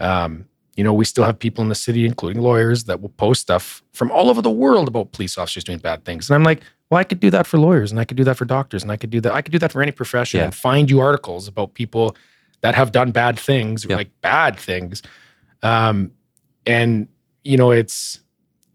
[0.00, 3.40] um you know we still have people in the city including lawyers that will post
[3.42, 6.62] stuff from all over the world about police officers doing bad things and i'm like
[6.90, 8.90] well i could do that for lawyers and i could do that for doctors and
[8.92, 10.44] i could do that i could do that for any profession Yeah.
[10.44, 12.16] and find you articles about people
[12.60, 15.00] that have done bad things, like bad things.
[15.62, 16.10] Um,
[16.66, 17.06] and
[17.44, 18.18] you know, it's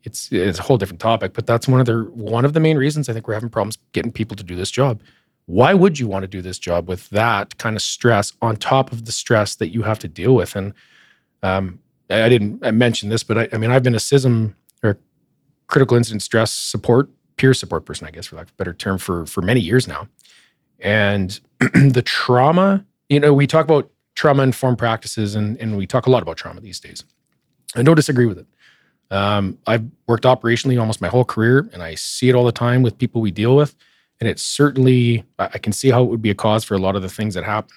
[0.04, 2.78] it's it's a whole different topic, but that's one of the one of the main
[2.78, 5.02] reasons I think we're having problems getting people to do this job.
[5.46, 8.92] Why would you want to do this job with that kind of stress on top
[8.92, 10.56] of the stress that you have to deal with?
[10.56, 10.74] And
[11.42, 11.80] um,
[12.10, 14.98] I I didn't I mention this, but I, I mean, I've been a CISM or
[15.68, 18.98] critical incident stress support peer support person, I guess, for lack of a better term,
[18.98, 20.08] for for many years now.
[20.80, 26.06] And the trauma, you know, we talk about trauma informed practices and, and we talk
[26.06, 27.04] a lot about trauma these days.
[27.76, 28.46] I don't disagree with it.
[29.12, 32.82] Um, I've worked operationally almost my whole career and I see it all the time
[32.82, 33.76] with people we deal with.
[34.20, 36.96] And it's certainly, I can see how it would be a cause for a lot
[36.96, 37.72] of the things that happen.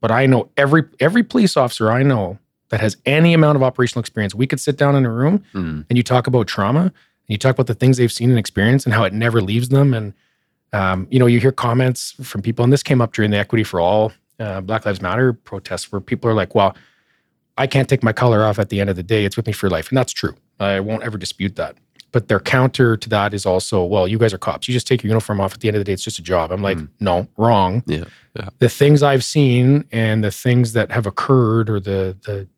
[0.00, 4.00] But I know every every police officer I know that has any amount of operational
[4.00, 5.86] experience, we could sit down in a room Mm.
[5.88, 6.92] and you talk about trauma and
[7.26, 9.94] you talk about the things they've seen and experienced and how it never leaves them.
[9.94, 10.12] And,
[10.72, 13.64] um, you know, you hear comments from people, and this came up during the Equity
[13.64, 16.76] for All uh, Black Lives Matter protests where people are like, well,
[17.58, 19.24] I can't take my color off at the end of the day.
[19.24, 19.88] It's with me for life.
[19.90, 20.34] And that's true.
[20.60, 21.76] I won't ever dispute that.
[22.10, 24.66] But their counter to that is also, well, you guys are cops.
[24.66, 25.92] You just take your uniform off at the end of the day.
[25.92, 26.50] It's just a job.
[26.50, 26.88] I'm like, Mm.
[27.00, 27.82] no, wrong.
[27.86, 28.04] Yeah,
[28.34, 28.48] yeah.
[28.60, 32.48] The things I've seen and the things that have occurred or the the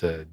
[0.00, 0.26] the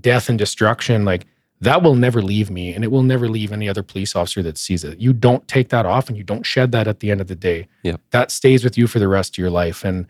[0.00, 1.26] death and destruction, like
[1.60, 4.58] that will never leave me and it will never leave any other police officer that
[4.58, 5.00] sees it.
[5.00, 7.34] You don't take that off and you don't shed that at the end of the
[7.34, 7.66] day.
[7.82, 8.00] Yep.
[8.10, 9.84] That stays with you for the rest of your life.
[9.84, 10.06] And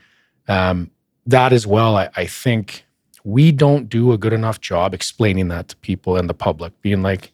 [0.47, 0.91] um,
[1.27, 2.85] that as well, I, I think
[3.29, 7.03] we don't do a good enough job explaining that to people and the public, being
[7.03, 7.33] like,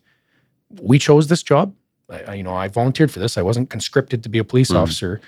[0.83, 1.73] we chose this job.
[2.11, 3.39] I, you know, I volunteered for this.
[3.39, 4.79] I wasn't conscripted to be a police Mhm.
[4.83, 5.21] officer.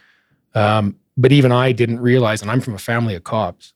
[0.57, 3.75] Um, but even I didn't realize, and I'm from a family of cops,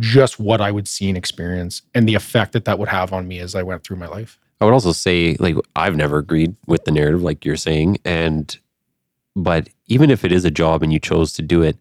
[0.00, 3.28] just what I would see and experience and the effect that that would have on
[3.28, 4.36] me as I went through my life.
[4.60, 7.98] I would also say, like, I've never agreed with the narrative, like you're saying.
[8.04, 8.58] And,
[9.36, 11.76] but even if it is a job and you chose to do it,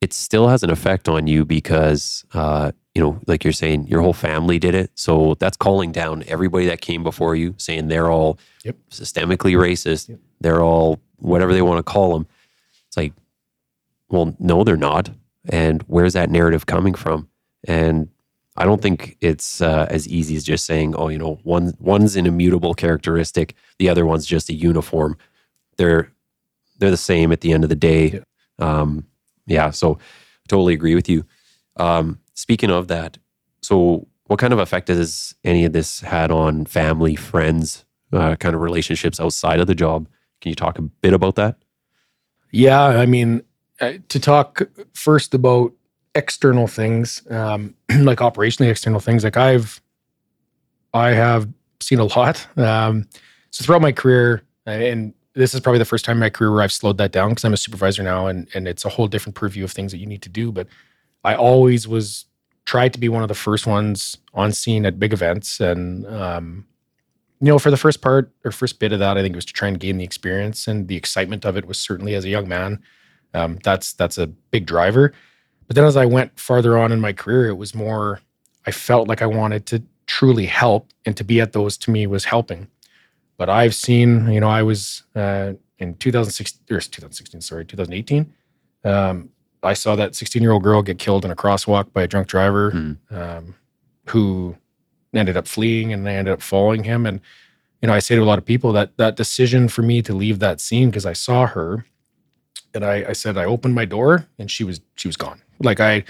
[0.00, 4.00] it still has an effect on you because, uh, you know, like you're saying, your
[4.02, 4.90] whole family did it.
[4.94, 8.76] So that's calling down everybody that came before you, saying they're all Yep.
[8.90, 10.08] systemically racist.
[10.08, 10.18] Yep.
[10.40, 12.26] They're all whatever they want to call them.
[12.88, 13.12] It's like,
[14.08, 15.10] well, no, they're not.
[15.48, 17.28] And where's that narrative coming from?
[17.64, 18.08] And
[18.56, 22.16] I don't think it's uh, as easy as just saying, "Oh, you know, one one's
[22.16, 25.16] an immutable characteristic, the other one's just a uniform."
[25.78, 26.10] They're
[26.78, 28.22] they're the same at the end of the day.
[28.58, 29.06] Um,
[29.46, 29.98] yeah, so
[30.48, 31.24] totally agree with you.
[31.76, 33.18] Um, speaking of that,
[33.62, 38.54] so what kind of effect has any of this had on family, friends, uh, kind
[38.54, 40.08] of relationships outside of the job?
[40.40, 41.56] Can you talk a bit about that?
[42.50, 43.42] Yeah, I mean,
[43.80, 44.62] uh, to talk
[44.94, 45.72] first about
[46.14, 49.80] external things, um, like operationally external things, like I've,
[50.94, 51.48] I have
[51.80, 52.46] seen a lot.
[52.56, 53.06] Um,
[53.50, 56.52] so throughout my career, uh, and this is probably the first time in my career
[56.52, 59.06] where I've slowed that down because I'm a supervisor now, and and it's a whole
[59.06, 60.50] different purview of things that you need to do.
[60.50, 60.66] But
[61.24, 62.26] I always was
[62.64, 66.66] tried to be one of the first ones on scene at big events, and um,
[67.40, 69.46] you know, for the first part or first bit of that, I think it was
[69.46, 72.28] to try and gain the experience and the excitement of it was certainly as a
[72.28, 72.82] young man.
[73.32, 75.12] Um, that's that's a big driver.
[75.66, 78.20] But then as I went farther on in my career, it was more
[78.66, 82.06] I felt like I wanted to truly help, and to be at those to me
[82.06, 82.68] was helping.
[83.36, 88.32] But I've seen, you know, I was uh, in 2016 or 2016, sorry, 2018.
[88.84, 89.30] Um,
[89.62, 92.28] I saw that 16 year old girl get killed in a crosswalk by a drunk
[92.28, 92.92] driver Hmm.
[93.10, 93.54] um,
[94.06, 94.56] who
[95.14, 97.04] ended up fleeing and they ended up following him.
[97.06, 97.20] And,
[97.82, 100.12] you know, I say to a lot of people that that decision for me to
[100.14, 101.84] leave that scene because I saw her
[102.74, 105.42] and I, I said, I opened my door and she was, she was gone.
[105.60, 106.04] Like I, I've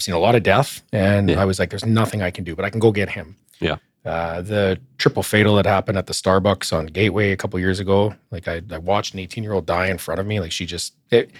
[0.00, 1.40] seen a lot of death and Yeah.
[1.40, 3.36] I was like, there's nothing I can do, but I can go get him.
[3.60, 3.76] Yeah.
[4.04, 8.14] Uh, the triple fatal that happened at the Starbucks on Gateway a couple years ago,
[8.30, 10.40] like I, I watched an 18 year old die in front of me.
[10.40, 11.30] Like she just, it,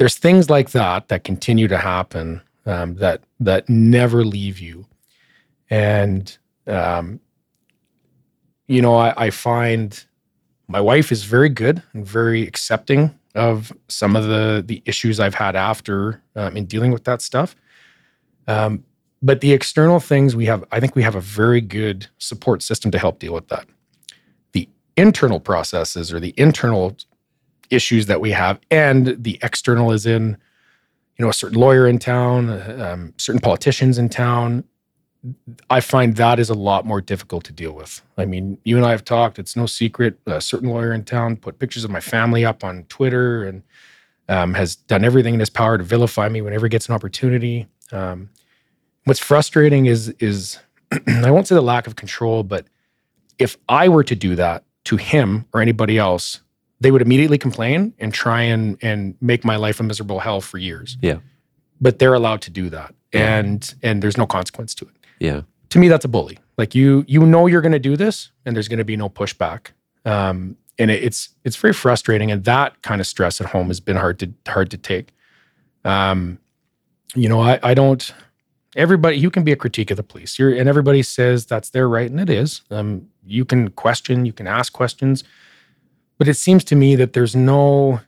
[0.00, 4.86] there's things like that that continue to happen um, that that never leave you,
[5.68, 7.20] and um,
[8.66, 10.02] you know I, I find
[10.68, 15.34] my wife is very good and very accepting of some of the the issues I've
[15.34, 17.54] had after um, in dealing with that stuff.
[18.48, 18.84] Um,
[19.20, 22.90] but the external things we have, I think we have a very good support system
[22.92, 23.66] to help deal with that.
[24.52, 26.96] The internal processes or the internal
[27.70, 30.36] issues that we have, and the external is in,
[31.16, 32.50] you know, a certain lawyer in town,
[32.80, 34.64] um, certain politicians in town.
[35.68, 38.00] I find that is a lot more difficult to deal with.
[38.16, 39.38] I mean, you and I have talked.
[39.38, 40.18] It's no secret.
[40.26, 43.62] A certain lawyer in town put pictures of my family up on Twitter and
[44.30, 47.66] um, has done everything in his power to vilify me whenever he gets an opportunity.
[47.92, 48.30] Um,
[49.04, 50.58] what's frustrating is is
[51.06, 52.66] I won't say the lack of control, but
[53.38, 56.40] if I were to do that to him or anybody else,
[56.80, 60.58] they would immediately complain and try and and make my life a miserable hell for
[60.58, 60.96] years.
[61.00, 61.18] Yeah.
[61.80, 62.94] But they're allowed to do that.
[63.12, 63.38] Yeah.
[63.38, 64.94] And and there's no consequence to it.
[65.18, 65.42] Yeah.
[65.70, 66.38] To me, that's a bully.
[66.56, 69.68] Like you you know you're gonna do this and there's gonna be no pushback.
[70.04, 72.30] Um and it, it's it's very frustrating.
[72.30, 75.12] And that kind of stress at home has been hard to hard to take.
[75.84, 76.38] Um,
[77.14, 78.12] you know, I, I don't
[78.76, 80.38] everybody you can be a critique of the police.
[80.38, 82.62] You're and everybody says that's their right, and it is.
[82.70, 85.24] Um, you can question, you can ask questions,
[86.20, 87.98] but it seems to me that there's no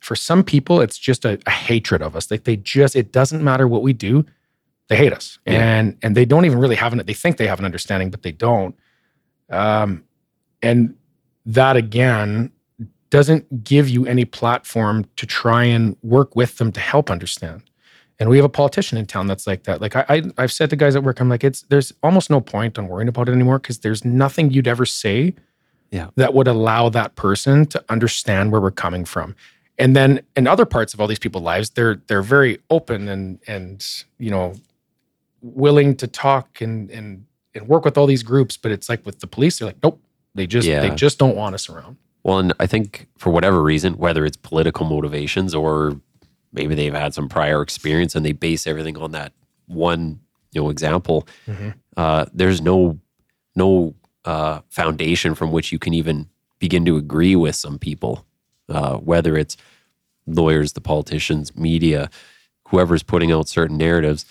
[0.00, 2.30] for some people it's just a, a hatred of us.
[2.30, 4.24] Like they just it doesn't matter what we do,
[4.88, 5.38] they hate us.
[5.46, 5.62] Yeah.
[5.62, 8.22] And and they don't even really have an they think they have an understanding, but
[8.22, 8.74] they don't.
[9.50, 10.04] Um
[10.62, 10.94] and
[11.44, 12.50] that again
[13.10, 17.62] doesn't give you any platform to try and work with them to help understand.
[18.18, 19.82] And we have a politician in town that's like that.
[19.82, 22.40] Like I, I I've said to guys at work, I'm like, it's there's almost no
[22.40, 25.34] point on worrying about it anymore because there's nothing you'd ever say
[25.90, 26.10] Yeah.
[26.16, 29.34] that would allow that person to understand where we're coming from.
[29.78, 33.38] And then in other parts of all these people's lives, they're they're very open and
[33.46, 33.86] and
[34.18, 34.54] you know
[35.42, 37.24] willing to talk and and
[37.54, 38.56] and work with all these groups.
[38.56, 40.00] But it's like with the police, they're like, nope,
[40.34, 41.96] they just they just don't want us around.
[42.22, 45.98] Well, and I think for whatever reason, whether it's political motivations or
[46.52, 49.32] maybe they've had some prior experience and they base everything on that
[49.66, 50.20] one,
[50.52, 51.26] you know, example.
[51.48, 51.74] Mhm.
[51.96, 52.98] Uh, there's no
[53.56, 53.94] no
[54.24, 58.24] uh, foundation from which you can even begin to agree with some people,
[58.68, 59.56] uh, whether it's
[60.26, 62.10] lawyers, the politicians, media,
[62.68, 64.24] whoever's putting out certain narratives.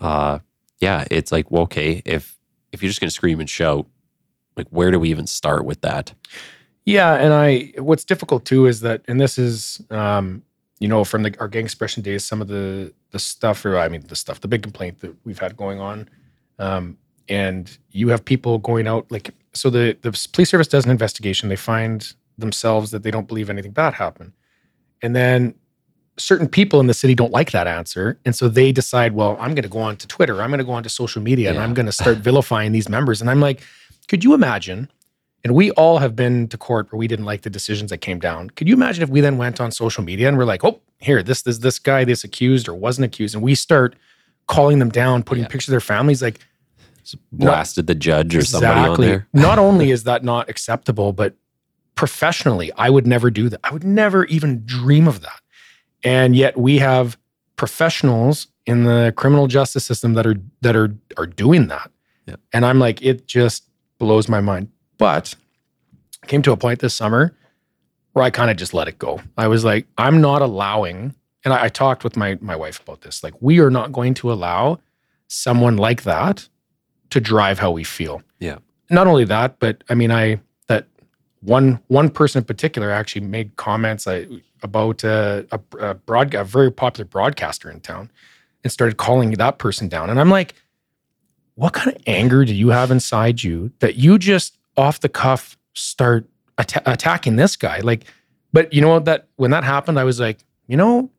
[0.00, 0.40] Uh,
[0.80, 2.36] yeah, it's like, well, okay, if
[2.72, 3.86] if you're just going to scream and shout,
[4.56, 6.12] like, where do we even start with that?
[6.84, 10.42] Yeah, and I what's difficult too is that, and this is, um,
[10.78, 13.88] you know, from the our gang suppression days, some of the the stuff, or I
[13.88, 16.08] mean, the stuff, the big complaint that we've had going on,
[16.58, 19.70] um, and you have people going out like so.
[19.70, 21.48] The the police service does an investigation.
[21.48, 24.32] They find themselves that they don't believe anything bad happened,
[25.02, 25.54] and then
[26.18, 29.54] certain people in the city don't like that answer, and so they decide, well, I'm
[29.54, 31.58] going to go on to Twitter, I'm going to go on to social media, and
[31.58, 33.20] I'm going to start vilifying these members.
[33.20, 33.62] And I'm like,
[34.08, 34.90] could you imagine?
[35.44, 38.18] And we all have been to court where we didn't like the decisions that came
[38.18, 38.50] down.
[38.50, 41.22] Could you imagine if we then went on social media and we're like, oh, here,
[41.22, 43.94] this this this guy, this accused or wasn't accused, and we start
[44.46, 45.48] calling them down, putting Yeah.
[45.48, 46.40] pictures of their families, like
[47.32, 49.28] Blasted the judge or somebody on there.
[49.32, 51.34] not only is that not acceptable, but
[51.94, 53.60] professionally, I would never do that.
[53.64, 55.40] I would never even dream of that.
[56.04, 57.18] And yet we have
[57.56, 61.90] professionals in the criminal justice system that are that are are doing that.
[62.26, 62.36] Yeah.
[62.52, 63.64] And I'm like, it just
[63.98, 64.68] blows my mind.
[64.98, 65.34] But
[66.22, 67.34] I came to a point this summer
[68.12, 69.20] where I kind of just let it go.
[69.36, 73.00] I was like, I'm not allowing, and I, I talked with my my wife about
[73.02, 73.22] this.
[73.22, 74.80] Like, we are not going to allow
[75.28, 76.48] someone like that
[77.10, 78.22] to drive how we feel.
[78.40, 78.58] Yeah.
[78.90, 80.86] Not only that, but I mean, I that
[81.40, 84.26] one one person in particular actually made comments I,
[84.62, 88.10] about uh, a, a broad a very popular broadcaster in town,
[88.62, 90.10] and started calling that person down.
[90.10, 90.54] And I'm like,
[91.54, 95.56] what kind of anger do you have inside you that you just off the cuff
[95.74, 96.28] start
[96.58, 97.80] atta- attacking this guy?
[97.80, 98.04] Like,
[98.52, 99.04] but you know what?
[99.04, 100.38] That when that happened, I was like,
[100.68, 101.10] you know,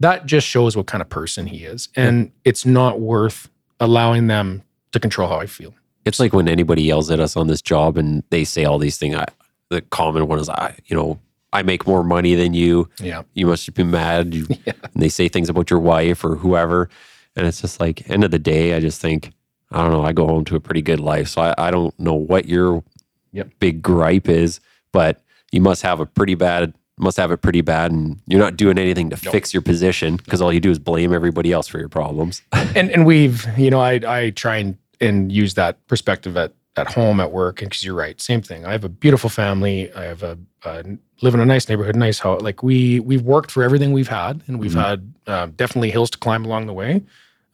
[0.00, 3.48] that just shows what kind of person he is, and it's not worth
[3.80, 4.62] allowing them
[4.92, 5.74] to control how I feel.
[6.04, 8.96] It's like when anybody yells at us on this job and they say all these
[8.98, 9.16] things.
[9.16, 9.26] I,
[9.70, 11.18] the common one is, I, you know,
[11.52, 12.88] I make more money than you.
[13.00, 13.22] Yeah.
[13.34, 14.34] You must be mad.
[14.34, 14.72] You, Yeah.
[14.82, 16.88] And they say things about your wife or whoever.
[17.34, 19.32] And it's just like, end of the day, I just think,
[19.72, 21.28] I don't know, I go home to a pretty good life.
[21.28, 22.84] So I, I don't know what your
[23.32, 23.50] Yep.
[23.58, 24.60] big gripe is,
[24.92, 25.20] but
[25.52, 27.92] you must have a pretty bad, must have it pretty bad.
[27.92, 29.30] And you're not doing anything to No.
[29.30, 32.42] fix your position because all you do is blame everybody else for your problems.
[32.74, 36.88] and and we've you know I I try and and use that perspective at at
[36.92, 40.04] home at work and because you're right same thing I have a beautiful family I
[40.04, 40.84] have a, a
[41.22, 44.42] live in a nice neighborhood nice house like we we've worked for everything we've had
[44.46, 44.82] and we've Mhm.
[44.88, 47.02] had um, definitely hills to climb along the way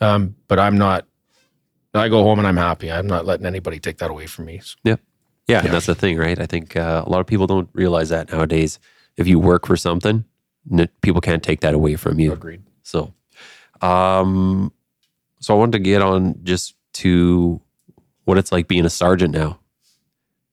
[0.01, 1.07] um, but I'm not
[1.95, 4.59] I go home and I'm happy I'm not letting anybody take that away from me
[4.63, 4.97] So, Yeah,
[5.49, 5.65] Yeah.
[5.65, 6.39] and that's the thing, right?
[6.41, 8.79] I think uh, a lot of people don't realize that nowadays.
[9.17, 10.25] If you work for something,
[11.01, 12.33] people can't take that away from you.
[12.33, 13.13] agreed So,
[13.81, 14.73] um,
[15.41, 17.61] so I wanted to get on just to
[18.25, 19.59] what it's like being a sergeant now,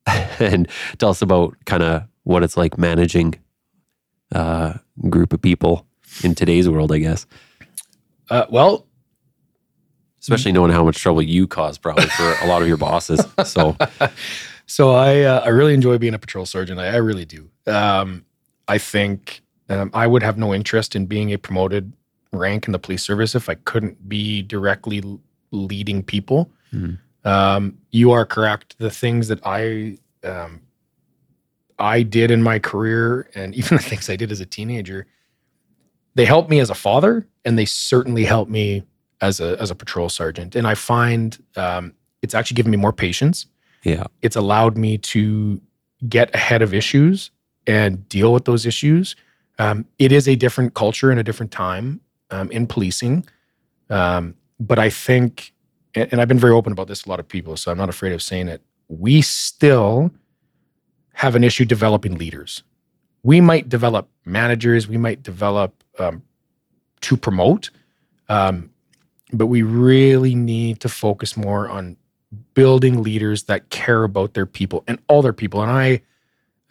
[0.40, 3.36] and tell us about kind of what it's like managing
[4.34, 5.86] uh, a group of people
[6.24, 6.92] in today's world.
[6.92, 7.26] I guess,
[8.30, 8.86] uh, well
[10.22, 13.26] especially knowing how much trouble you cause probably for a lot of your bosses.
[13.46, 13.78] So,
[14.70, 16.80] So I uh, I really enjoy being a patrol sergeant.
[16.80, 17.50] I, I really do.
[17.66, 18.24] Um,
[18.70, 21.94] I think um, I would have no interest in being a promoted
[22.32, 25.04] rank in the police service if I couldn't be directly
[25.52, 26.52] leading people.
[26.74, 27.00] Mhm.
[27.26, 28.76] Um, you are correct.
[28.80, 30.62] The things that I um,
[31.78, 35.08] I did in my career, and even the things I did as a teenager,
[36.16, 38.84] they helped me as a father, and they certainly helped me
[39.20, 40.56] as a as a patrol sergeant.
[40.56, 43.48] And I find um, it's actually given me more patience
[43.84, 45.62] yeah, it's allowed me to
[46.08, 47.32] get ahead of issues
[47.70, 49.16] and deal with those issues.
[49.60, 52.02] Um, it is a different culture and a different time
[52.32, 53.28] um, in policing.
[53.92, 55.54] Um, but I think,
[55.94, 57.78] and, and I've been very open about this to a lot of people, so I'm
[57.78, 58.64] not afraid of saying it.
[58.88, 60.10] We still
[61.14, 62.64] have an issue developing leaders.
[63.22, 66.24] We might develop managers, we might develop um,
[67.02, 67.70] to promote,
[68.30, 68.72] um,
[69.32, 71.98] but we really need to focus more on
[72.56, 75.62] building leaders that care about their people and all their people.
[75.62, 76.02] And I,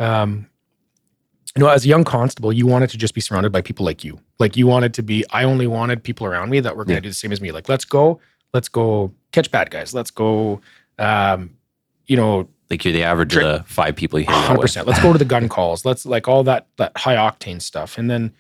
[0.01, 0.49] um,
[1.59, 4.05] you know, as a young constable, you wanted to just be surrounded by people like
[4.05, 4.21] you.
[4.39, 7.01] Like you wanted to be, I only wanted people around me that were going to
[7.01, 7.01] Yeah.
[7.01, 7.51] do the same as me.
[7.51, 8.21] Like, let's go,
[8.55, 9.93] let's go catch bad guys.
[9.93, 10.61] Let's go,
[11.01, 11.51] um,
[12.07, 14.63] you know, like you're the average of the five people you hang out hundred with.
[14.67, 14.87] percent.
[14.87, 15.85] Let's go to the gun calls.
[15.85, 17.99] Let's like all that that high octane stuff.
[17.99, 18.33] And then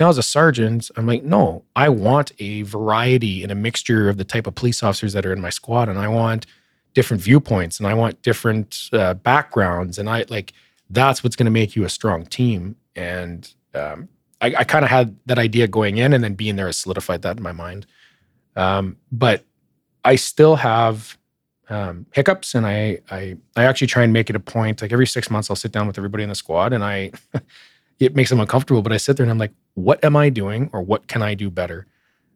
[0.00, 4.16] now as a sergeant, I'm like, no, I want a variety and a mixture of
[4.16, 6.46] the type of police officers that are in my squad, and I want
[6.94, 10.52] different viewpoints, and I want different uh, backgrounds, and I like
[10.90, 12.76] that's what's going to make you a strong team.
[12.94, 14.08] And um,
[14.40, 17.22] I, I kind of had that idea going in, and then being there has solidified
[17.22, 17.86] that in my mind.
[18.56, 19.44] Um, but
[20.04, 21.18] I still have
[21.68, 24.82] um, hiccups, and I, I I actually try and make it a point.
[24.82, 27.12] Like every six months, I'll sit down with everybody in the squad, and I
[27.98, 28.82] it makes them uncomfortable.
[28.82, 31.34] But I sit there and I'm like, what am I doing, or what can I
[31.34, 31.86] do better?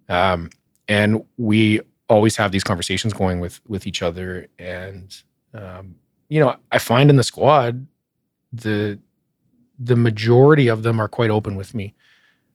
[0.08, 0.50] Um,
[0.88, 5.14] and we always have these conversations going with with each other, and
[5.54, 5.96] um,
[6.28, 7.86] you know, I find in the squad
[8.52, 8.98] the
[9.78, 11.94] the majority of them are quite open with me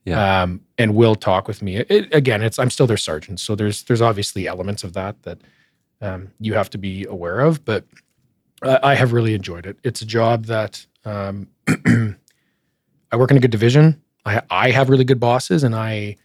[0.04, 0.42] Yeah.
[0.42, 1.76] um, and will talk with me.
[1.76, 5.38] It, again, it's I'm still their sergeant, so there's there's obviously elements of that that
[6.02, 7.64] um, you have to be aware of.
[7.64, 7.84] But
[8.62, 9.78] I, I have really enjoyed it.
[9.84, 11.48] It's a job that um,
[13.12, 14.00] I work in a good division.
[14.26, 16.16] I I have really good bosses, and I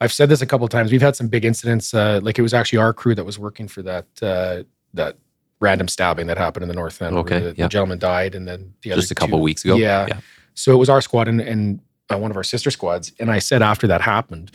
[0.00, 0.92] I've said this a couple of times.
[0.92, 1.92] We've had some big incidents.
[1.92, 4.62] Uh, like it was actually our crew that was working for that uh,
[4.94, 5.16] that
[5.60, 7.14] random stabbing that happened in the north end.
[7.14, 9.64] where Okay, the, the gentleman died, and then the other Just a couple two- weeks
[9.64, 9.76] ago.
[9.76, 10.06] Yeah.
[10.08, 10.20] Yeah.
[10.54, 11.80] So it was our squad and, and
[12.12, 13.12] uh, one of our sister squads.
[13.20, 14.50] And I said after that happened,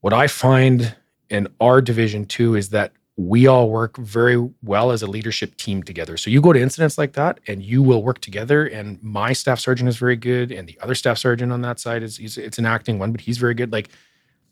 [0.00, 0.94] what I find
[1.30, 5.82] in our division too is that we all work very well as a leadership team
[5.82, 6.18] together.
[6.18, 8.66] So you go to incidents like that and you will work together.
[8.66, 10.52] And my staff sergeant is very good.
[10.52, 13.22] And the other staff sergeant on that side is he's, it's an acting one, but
[13.22, 13.72] he's very good.
[13.72, 13.88] Like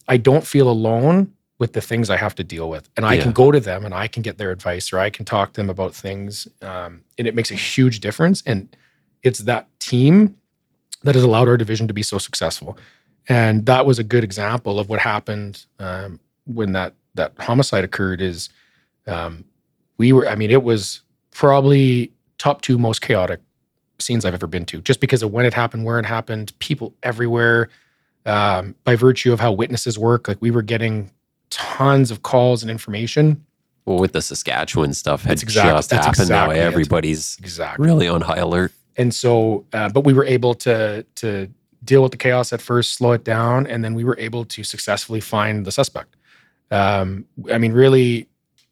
[0.08, 2.88] I don't feel alone with the things I have to deal with.
[2.96, 3.22] And I Yeah.
[3.24, 5.60] can go to them and I can get their advice or I can talk to
[5.60, 6.48] them about things.
[6.62, 8.42] Um, and it makes a huge difference.
[8.44, 8.74] And
[9.22, 10.36] it's that team
[11.04, 12.76] that has allowed our division to be so successful.
[13.28, 18.20] And that was a good example of what happened um, when that that homicide occurred.
[18.20, 18.48] Is
[19.06, 19.44] um,
[19.96, 20.28] we were?
[20.28, 21.00] I mean, it was
[21.30, 23.40] probably top two most chaotic
[23.98, 26.94] scenes I've ever been to, just because of when it happened, where it happened, people
[27.02, 27.68] everywhere.
[28.26, 31.10] Um, by virtue of how witnesses work, like we were getting
[31.54, 33.44] tons of calls and information.
[33.86, 36.62] Well, with the Saskatchewan stuff had That's exact- just happened exactly now.
[36.62, 37.86] Everybody's Exactly.
[37.86, 38.72] really on high alert.
[38.96, 41.48] and so uh, but we were able to to
[41.84, 44.62] deal with the chaos at first slow it down and then we were able to
[44.64, 46.16] successfully find the suspect
[46.70, 48.26] um, i mean really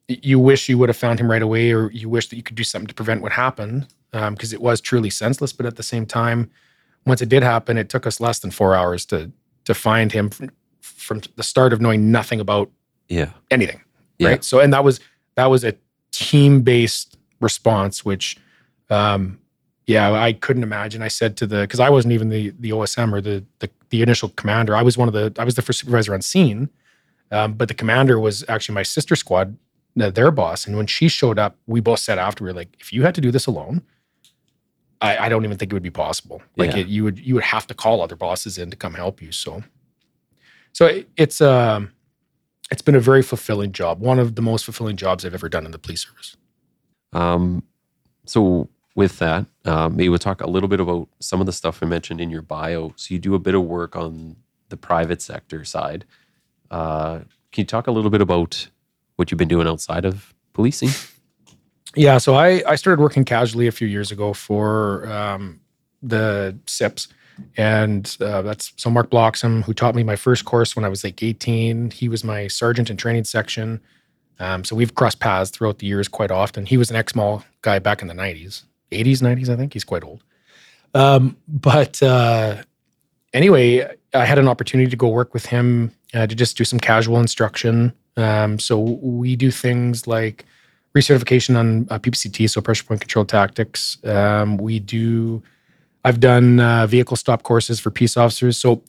[0.09, 2.57] you wish you would have found him right away or you wish that you could
[2.57, 6.07] do something to prevent what happened because it was truly senseless but at the same
[6.07, 6.51] time
[7.05, 9.31] once it did happen it took us less than four hours to
[9.65, 10.31] to find him
[11.03, 12.71] from, the start of knowing nothing about
[13.09, 13.31] Yeah.
[13.51, 13.81] anything
[14.19, 14.29] Yeah.
[14.29, 15.01] right so and that was
[15.35, 15.75] that was a
[16.13, 18.37] team based response which
[18.91, 19.39] um
[19.87, 23.13] yeah i couldn't imagine i said to the because i wasn't even the the osm
[23.13, 25.81] or the, the the initial commander i was one of the i was the first
[25.81, 26.69] supervisor on scene
[27.33, 29.57] um, but the commander was actually my sister squad
[30.01, 32.69] uh, their boss and when she showed up we both said after we were like
[32.79, 33.83] if you had to do this alone
[35.01, 36.41] I, I don't even think it would be possible.
[36.57, 36.79] Like Yeah.
[36.83, 39.33] it, you would you would have to call other bosses in to come help you.
[39.33, 39.65] So,
[40.73, 41.93] so it, it's um
[42.71, 44.01] it's been a very fulfilling job.
[44.01, 46.37] One of the most fulfilling jobs I've ever done in the police service.
[47.13, 47.65] Um,
[48.25, 51.83] so with that, uh, maybe we'll talk a little bit about some of the stuff
[51.83, 52.95] I mentioned in your bio.
[52.97, 54.37] So you do a bit of work on
[54.71, 56.07] the private sector side.
[56.71, 57.19] Uh,
[57.51, 58.69] can you talk a little bit about
[59.17, 60.91] what you've been doing outside of policing?
[61.95, 65.61] Yeah, so I I started working casually a few years ago for um,
[66.03, 67.09] the SIPs,
[67.57, 71.05] and uh, that's so Mark Bloxham, who taught me my first course when I was
[71.05, 71.91] like 18.
[71.91, 73.81] He was my sergeant in training section.
[74.39, 76.67] Um, so we've crossed paths throughout the years quite often.
[76.67, 79.73] He was an ex-mall guy back in the 90s, 80s, 90s, I think.
[79.73, 80.25] He's quite old.
[80.95, 82.63] Um, but uh,
[83.33, 86.81] anyway, I had an opportunity to go work with him uh, to just do some
[86.81, 87.93] casual instruction.
[88.17, 90.45] Um, so we do things like
[90.95, 93.99] recertification on uh, PPCT, so pressure point control tactics.
[94.05, 95.43] Um, we do.
[96.05, 98.59] I've done uh, vehicle stop courses for peace officers.
[98.59, 98.83] So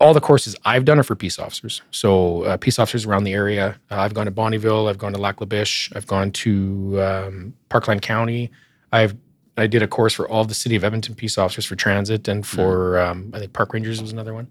[0.00, 1.82] all the courses I've done are for peace officers.
[1.90, 3.78] So uh, peace officers around the area.
[3.90, 4.88] Uh, I've gone to Bonnyville.
[4.88, 5.90] I've gone to Lac La Biche.
[5.94, 8.50] I've gone to um, Parkland County.
[8.92, 9.16] I've
[9.56, 12.46] I did a course for all the city of Edmonton peace officers for transit and
[12.46, 14.48] for um, I think park rangers was another one.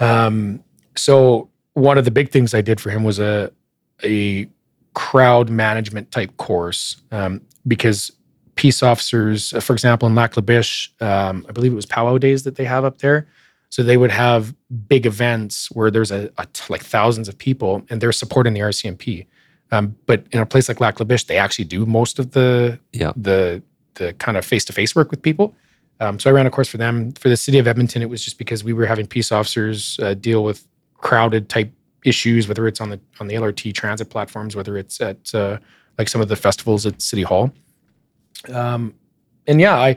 [0.00, 0.64] Um,
[0.96, 3.52] so one of the big things I did for him was a
[4.02, 4.48] a
[4.94, 8.10] crowd management type course um, because
[8.54, 12.18] peace officers, uh, for example, in Lac La Biche, um, I believe it was powwow
[12.18, 13.26] days that they have up there.
[13.70, 14.54] So they would have
[14.88, 18.60] big events where there's a, a t- like thousands of people and they're supporting the
[18.60, 19.26] RCMP.
[19.70, 22.78] Um, but in a place like Lac La Biche, they actually do most of the
[22.92, 23.12] Yeah.
[23.16, 23.62] the
[23.94, 25.54] the kind of face to face work with people.
[26.00, 27.12] Um, so I ran a course for them.
[27.12, 30.14] For the city of Edmonton, it was just because we were having peace officers uh,
[30.14, 31.70] deal with crowded type
[32.04, 35.58] issues, whether it's on the on the LRT transit platforms, whether it's at uh,
[35.98, 37.50] like some of the festivals at City Hall.
[38.52, 38.94] Um,
[39.46, 39.96] and yeah, I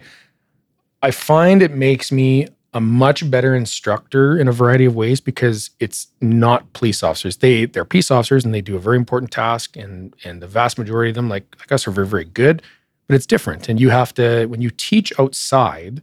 [1.01, 5.69] I find it makes me a much better instructor in a variety of ways because
[5.79, 7.37] it's not police officers.
[7.37, 10.77] They they're peace officers and they do a very important task, and and the vast
[10.77, 12.61] majority of them, like like us, are very very good.
[13.07, 16.01] But it's different, and you have to when you teach outside.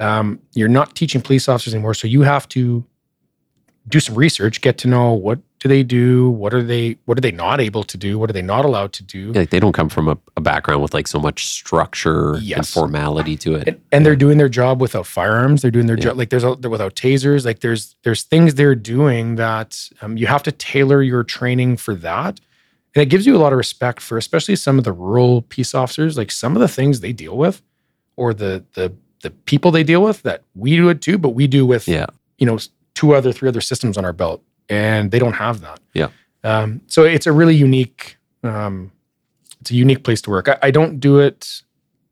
[0.00, 2.84] Um, you're not teaching police officers anymore, so you have to
[3.88, 6.28] do some research, get to know what do they do?
[6.28, 6.96] What are they?
[7.04, 8.18] What are they not able to do?
[8.18, 9.32] What are they not allowed to do?
[9.32, 13.36] Like they don't come from a, a background with like so much structure and formality
[13.36, 13.68] to it.
[13.68, 15.62] and, and they're doing their job without firearms.
[15.62, 16.02] They're doing their Yeah.
[16.06, 17.44] job like there's a, they're without tasers.
[17.44, 21.94] Like there's there's things they're doing that um, you have to tailor your training for
[21.94, 22.40] that,
[22.96, 25.74] and it gives you a lot of respect for especially some of the rural peace
[25.76, 26.18] officers.
[26.18, 27.62] Like some of the things they deal with,
[28.16, 28.92] or the the
[29.22, 32.06] the people they deal with that we do it too, but we do with Yeah.
[32.38, 32.58] you know
[32.94, 35.80] two other three other systems on our belt, and they don't have that.
[35.94, 36.08] Yeah.
[36.44, 38.16] Um, so it's a really unique.
[38.42, 38.92] Um,
[39.60, 40.48] it's a unique place to work.
[40.48, 41.62] I, I don't do it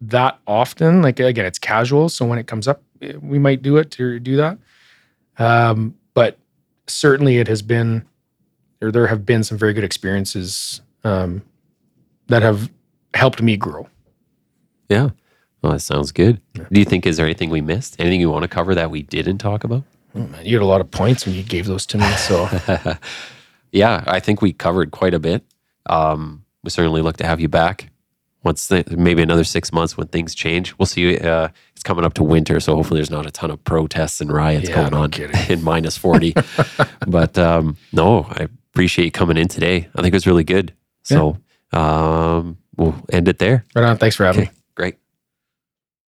[0.01, 1.03] that often.
[1.03, 2.09] Like again, it's casual.
[2.09, 4.59] So when it comes up, eh, we might do it to do that.
[5.39, 6.39] Um, but
[6.87, 8.07] certainly, it has been,
[8.83, 11.43] or there have been some very good experiences um,
[12.29, 12.71] that have
[13.15, 13.89] helped me grow.
[14.89, 15.11] Yeah.
[15.63, 16.41] Well, that sounds good.
[16.55, 17.97] Do you think is there anything we missed?
[17.99, 19.85] Anything you want to cover that we didn't talk about?
[20.15, 22.11] Man, you had a lot of points when you gave those to me.
[22.17, 22.49] So
[23.73, 25.45] yeah, I think we covered quite a bit.
[25.87, 27.89] Um, we certainly look to have you back
[28.43, 30.77] once the, maybe another six months when things change.
[30.79, 31.17] We'll see.
[31.19, 34.33] Uh, it's coming up to winter, so hopefully there's not a ton of protests and
[34.33, 35.37] riots Yeah, going no on kidding.
[35.59, 36.35] in minus forty.
[37.07, 39.89] but um, no, I appreciate you coming in today.
[39.95, 40.75] I think it was really good.
[41.03, 41.39] So
[41.73, 43.65] um, we'll end it there.
[43.75, 43.97] right on.
[43.97, 44.51] Thanks for having Okay.
[44.51, 44.57] me.